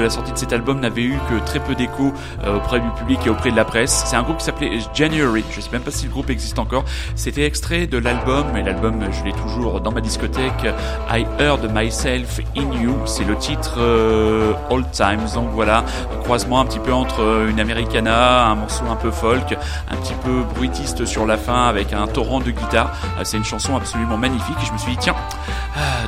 La 0.01 0.09
sortie 0.09 0.31
de 0.31 0.37
cet 0.37 0.53
album 0.53 0.79
n'avait 0.79 1.03
eu 1.03 1.17
que 1.29 1.45
très 1.45 1.59
peu 1.59 1.75
d'écho 1.75 2.13
euh, 2.43 2.57
auprès 2.57 2.79
du 2.79 2.89
public 2.91 3.19
et 3.25 3.29
auprès 3.29 3.51
de 3.51 3.55
la 3.55 3.65
presse. 3.65 4.03
C'est 4.05 4.15
un 4.15 4.23
groupe 4.23 4.37
qui 4.37 4.45
s'appelait 4.45 4.79
January, 4.93 5.43
je 5.51 5.61
sais 5.61 5.69
même 5.71 5.81
pas 5.81 5.91
si 5.91 6.05
le 6.05 6.11
groupe 6.11 6.29
existe 6.29 6.59
encore. 6.59 6.83
C'était 7.15 7.45
extrait 7.45 7.87
de 7.87 7.97
l'album, 7.97 8.55
et 8.57 8.63
l'album 8.63 9.03
je 9.11 9.23
l'ai 9.23 9.33
toujours 9.33 9.81
dans 9.81 9.91
ma 9.91 10.01
discothèque, 10.01 10.65
I 11.09 11.25
Heard 11.39 11.71
Myself 11.73 12.39
in 12.57 12.71
You, 12.81 12.95
c'est 13.05 13.23
le 13.23 13.35
titre 13.35 13.75
euh, 13.77 14.53
Old 14.69 14.89
Times, 14.91 15.27
donc 15.35 15.49
voilà, 15.53 15.83
un 16.13 16.23
croisement 16.23 16.59
un 16.59 16.65
petit 16.65 16.79
peu 16.79 16.93
entre 16.93 17.47
une 17.49 17.59
Americana, 17.59 18.45
un 18.45 18.55
morceau 18.55 18.85
un 18.89 18.95
peu 18.95 19.11
folk, 19.11 19.57
un 19.89 19.95
petit 19.97 20.13
peu 20.23 20.43
bruitiste 20.55 21.05
sur 21.05 21.25
la 21.25 21.37
fin 21.37 21.67
avec 21.67 21.93
un 21.93 22.07
torrent 22.07 22.39
de 22.39 22.51
guitare. 22.51 22.91
Euh, 23.19 23.23
c'est 23.23 23.37
une 23.37 23.43
chanson 23.43 23.75
absolument 23.75 24.17
magnifique 24.17 24.55
et 24.61 24.65
je 24.65 24.73
me 24.73 24.77
suis 24.77 24.91
dit 24.91 24.97
tiens, 24.99 25.15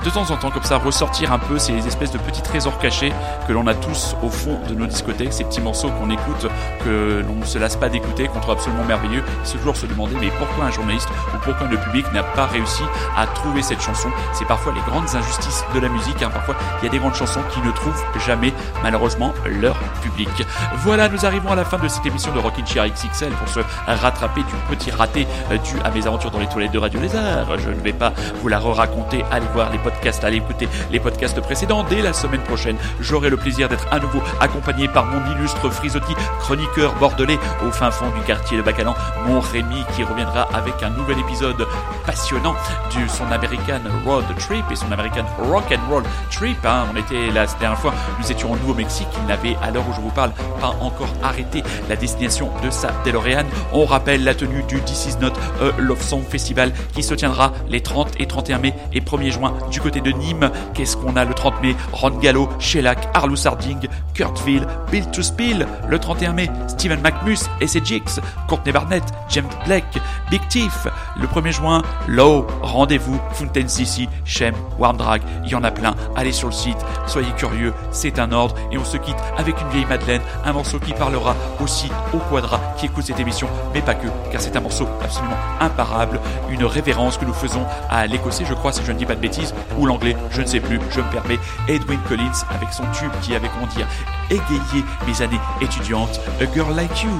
de 0.03 0.09
temps 0.09 0.30
en 0.31 0.38
temps 0.38 0.51
comme 0.51 0.63
ça 0.63 0.77
ressortir 0.77 1.31
un 1.31 1.39
peu 1.39 1.57
ces 1.57 1.88
espèces 1.88 2.11
de 2.11 2.17
petits 2.17 2.41
trésors 2.41 2.77
cachés 2.77 3.13
que 3.47 3.53
l'on 3.53 3.67
a 3.67 3.73
tous 3.73 4.15
au 4.21 4.30
fond 4.30 4.59
de 4.67 4.75
nos 4.75 4.85
discothèques, 4.85 5.31
ces 5.31 5.43
petits 5.43 5.61
morceaux 5.61 5.89
qu'on 5.91 6.09
écoute, 6.09 6.47
que 6.84 7.23
l'on 7.25 7.35
ne 7.35 7.45
se 7.45 7.57
lasse 7.57 7.77
pas 7.77 7.89
d'écouter, 7.89 8.27
qu'on 8.27 8.39
trouve 8.39 8.55
absolument 8.55 8.84
merveilleux. 8.84 9.23
C'est 9.43 9.57
toujours 9.57 9.77
se 9.77 9.85
demander 9.85 10.15
mais 10.19 10.30
pourquoi 10.38 10.65
un 10.65 10.71
journaliste 10.71 11.09
ou 11.34 11.38
pourquoi 11.38 11.67
le 11.67 11.77
public 11.77 12.05
n'a 12.13 12.23
pas 12.23 12.45
réussi 12.45 12.84
à 13.15 13.27
trouver 13.27 13.61
cette 13.61 13.81
chanson? 13.81 14.09
C'est 14.34 14.45
parfois 14.45 14.73
les 14.73 14.81
grandes 14.81 15.15
injustices 15.15 15.63
de 15.73 15.80
la 15.80 15.89
musique. 15.89 16.21
Hein. 16.21 16.30
Parfois 16.34 16.55
il 16.81 16.85
y 16.85 16.88
a 16.88 16.91
des 16.91 16.99
grandes 16.99 17.15
chansons 17.15 17.41
qui 17.51 17.61
ne 17.61 17.71
trouvent 17.71 18.03
jamais 18.25 18.53
malheureusement 18.81 19.34
leur 19.45 19.77
public. 20.01 20.30
Voilà, 20.77 21.07
nous 21.07 21.25
arrivons 21.25 21.51
à 21.51 21.55
la 21.55 21.65
fin 21.65 21.77
de 21.77 21.88
cette 21.88 22.05
émission 22.05 22.34
de 22.34 22.39
Rockin' 22.39 22.65
Chair 22.65 22.88
XXL 22.88 23.31
pour 23.31 23.47
se 23.47 23.59
rattraper 23.88 24.41
du 24.41 24.75
petit 24.75 24.91
raté 24.91 25.27
euh, 25.51 25.57
dû 25.57 25.75
à 25.84 25.91
mes 25.91 26.05
aventures 26.07 26.31
dans 26.31 26.39
les 26.39 26.47
toilettes 26.47 26.71
de 26.71 26.80
Radio 26.80 26.99
Lézard. 26.99 27.57
Je 27.57 27.69
ne 27.69 27.81
vais 27.81 27.93
pas 27.93 28.11
vous 28.41 28.47
la 28.47 28.59
re-raconter. 28.59 29.23
Allez 29.31 29.47
voir 29.53 29.69
les 29.71 29.77
podcasts, 29.77 29.93
allez 30.24 30.38
écouter 30.38 30.68
les 30.91 30.99
podcasts 30.99 31.40
précédents. 31.41 31.84
Dès 31.90 32.02
la 32.02 32.14
semaine 32.14 32.41
prochaine, 32.41 32.78
j'aurai 32.99 33.30
le 33.30 33.38
plaisir 33.38 33.70
d'être 33.70 33.88
à 33.91 33.99
nouveau 33.99 34.22
accompagné 34.40 34.88
par 34.88 35.06
mon 35.06 35.20
illustre 35.34 35.70
frisotti 35.70 36.14
chroniqueur 36.40 36.94
bordelais 36.95 37.40
au 37.65 37.72
fin 37.72 37.91
fond 37.91 38.10
du 38.18 38.22
quartier 38.22 38.57
de 38.57 38.61
Bacalan, 38.61 38.95
mon 39.28 39.40
Rémi 39.40 39.84
qui 39.95 40.03
reviendra 40.03 40.48
avec 40.53 40.82
un 40.84 40.90
nouvel 40.91 41.20
épisode 41.20 41.65
passionnant 42.06 42.56
de 42.95 43.07
son 43.07 43.26
American 43.32 43.82
Road 44.06 44.26
Trip 44.40 44.65
et 44.72 44.76
son 44.76 44.91
American 44.91 45.26
Rock 45.49 45.65
and 45.72 45.90
Roll 45.90 46.03
Trip. 46.32 46.57
Hein. 46.65 46.86
On 46.94 46.98
était 46.98 47.32
la 47.32 47.45
dernière 47.45 47.80
fois, 47.80 47.94
nous 48.20 48.32
étions 48.32 48.52
au 48.52 48.56
Nouveau-Mexique. 48.56 49.07
Il 49.22 49.28
n'avait, 49.28 49.56
à 49.61 49.72
l'heure 49.72 49.88
où 49.90 49.94
je 49.94 50.02
vous 50.02 50.11
parle, 50.11 50.32
pas 50.60 50.76
encore 50.82 51.14
arrêté 51.22 51.64
la 51.90 51.95
destination 51.95 52.49
de 52.64 52.70
sa 52.70 52.91
DeLorean. 53.06 53.45
On 53.72 53.86
rappelle 53.86 54.24
la 54.24 54.36
tenue 54.36 54.64
du 54.64 54.82
This 54.82 55.07
Is 55.07 55.18
Not 55.20 55.34
a 55.61 55.80
Love 55.80 56.02
Song 56.02 56.24
Festival 56.28 56.72
qui 56.94 57.03
se 57.03 57.14
tiendra 57.14 57.53
les 57.70 57.82
30 57.82 58.20
et 58.20 58.28
31 58.28 58.60
mai 58.60 58.74
et 58.94 59.02
1er 59.02 59.32
juin 59.32 59.53
du 59.72 59.82
côté 59.84 60.01
de 60.01 60.11
Nîmes. 60.11 60.49
Qu'est-ce 60.73 60.97
qu'on 60.97 61.15
a 61.15 61.26
le 61.26 61.34
30 61.34 61.61
mai? 61.61 61.76
Ron 61.91 62.18
Gallo, 62.19 62.49
Shellac, 62.60 63.10
Arlo 63.14 63.35
Sarding, 63.35 63.88
Kurtville, 64.14 64.65
Bill 64.89 65.05
to 65.11 65.22
Spill. 65.22 65.68
Le 65.88 65.99
31 65.99 66.34
mai, 66.34 66.49
Steven 66.68 66.99
McMus, 67.01 67.49
SJX, 67.61 68.22
Courtney 68.47 68.72
Barnett, 68.72 69.03
James 69.30 69.49
Blake, 69.65 69.99
Big 70.31 70.41
Tiff. 70.47 70.88
Le 71.19 71.27
1er 71.27 71.51
juin, 71.51 71.81
Low, 72.07 72.47
Rendez-vous, 72.61 73.19
Fountain 73.34 73.68
CC, 73.68 74.07
Shem, 74.26 74.55
Warm 74.80 74.97
Drag. 74.97 75.22
Il 75.43 75.51
y 75.51 75.55
en 75.55 75.64
a 75.64 75.72
plein. 75.72 75.93
Allez 76.15 76.31
sur 76.31 76.47
le 76.47 76.53
site, 76.53 76.77
soyez 77.05 77.31
curieux, 77.34 77.73
c'est 77.91 78.19
un 78.19 78.31
ordre. 78.31 78.55
Et 78.72 78.77
on 78.77 78.85
se 78.85 78.97
quitte 78.97 79.18
avec 79.38 79.60
une 79.61 79.69
vieille 79.69 79.85
Madeleine, 79.85 80.22
un 80.45 80.53
morceau 80.53 80.80
qui 80.80 80.93
parlera 80.93 81.35
aussi 81.61 81.91
au 82.14 82.18
quadra 82.18 82.60
qui 82.77 82.85
écoute 82.85 83.03
cette 83.05 83.19
émission, 83.19 83.47
mais 83.73 83.81
pas 83.81 83.95
que, 83.95 84.07
car 84.31 84.41
c'est 84.41 84.55
un 84.55 84.61
morceau 84.61 84.88
absolument 85.03 85.38
imparable, 85.60 86.19
une 86.49 86.65
révérence 86.65 87.18
que 87.18 87.26
nous 87.26 87.34
faisons 87.34 87.65
à 87.89 88.07
l'écossais, 88.07 88.45
je 88.47 88.53
crois, 88.53 88.72
si 88.72 88.84
je 88.84 88.91
ne 88.91 88.97
dis 88.97 89.05
pas 89.05 89.15
de 89.15 89.19
bêtises, 89.19 89.53
ou 89.77 89.85
l'anglais, 89.85 90.15
je 90.31 90.41
ne 90.41 90.45
sais 90.45 90.59
plus, 90.59 90.79
je 90.91 91.01
me 91.01 91.09
permets, 91.11 91.39
Edwin 91.67 91.99
Collins 92.07 92.45
avec 92.49 92.71
son 92.71 92.83
tube 92.93 93.11
qui 93.21 93.35
avait, 93.35 93.49
comment 93.49 93.67
dire, 93.67 93.87
égayé 94.29 94.83
mes 95.07 95.21
années 95.21 95.39
étudiantes, 95.61 96.19
A 96.41 96.53
Girl 96.53 96.75
Like 96.75 97.03
You. 97.03 97.11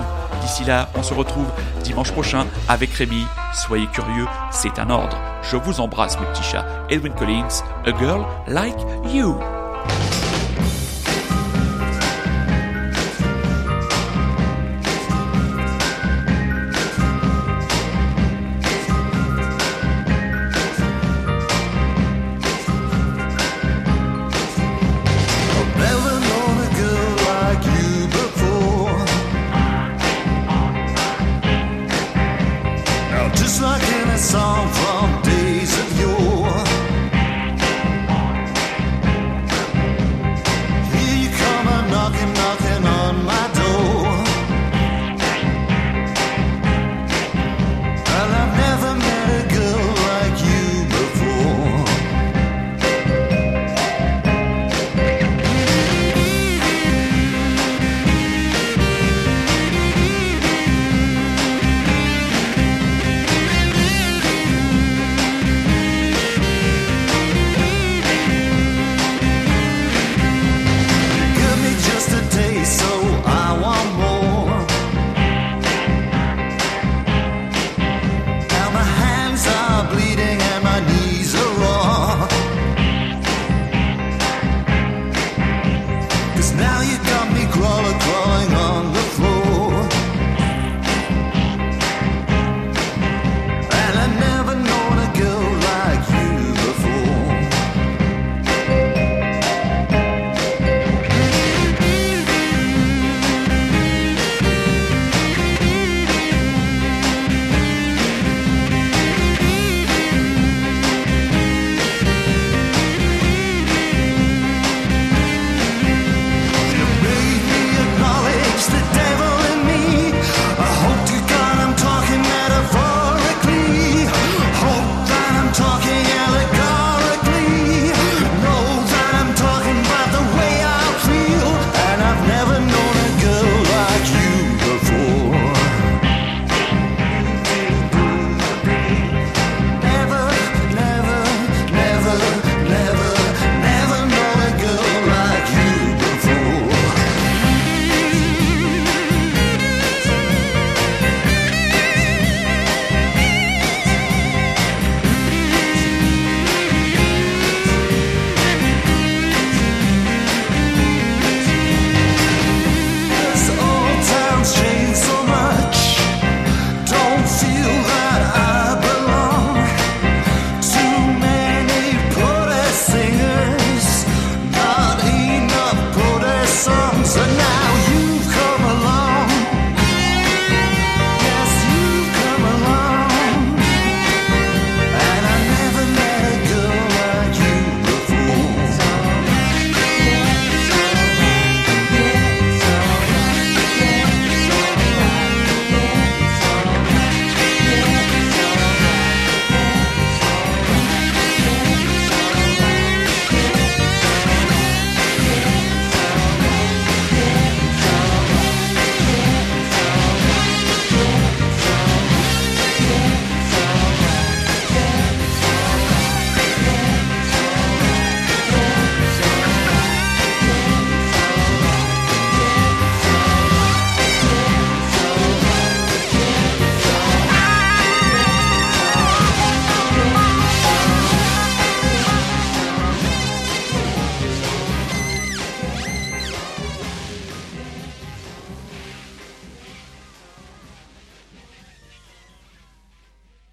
D'ici 0.42 0.66
là, 0.66 0.90
on 0.96 1.04
se 1.04 1.14
retrouve 1.14 1.48
dimanche 1.84 2.12
prochain 2.12 2.46
avec 2.68 2.92
Rémi. 2.94 3.26
Soyez 3.54 3.88
curieux, 3.88 4.26
c'est 4.52 4.80
un 4.80 4.90
ordre. 4.90 5.18
Je 5.44 5.58
vous 5.58 5.80
embrasse 5.80 6.20
mes 6.20 6.26
petits 6.28 6.44
chats. 6.44 6.66
Edwin 6.90 7.14
Collins, 7.14 7.64
A 7.86 7.98
Girl 7.98 8.26
Like 8.48 8.80
You. 9.14 9.38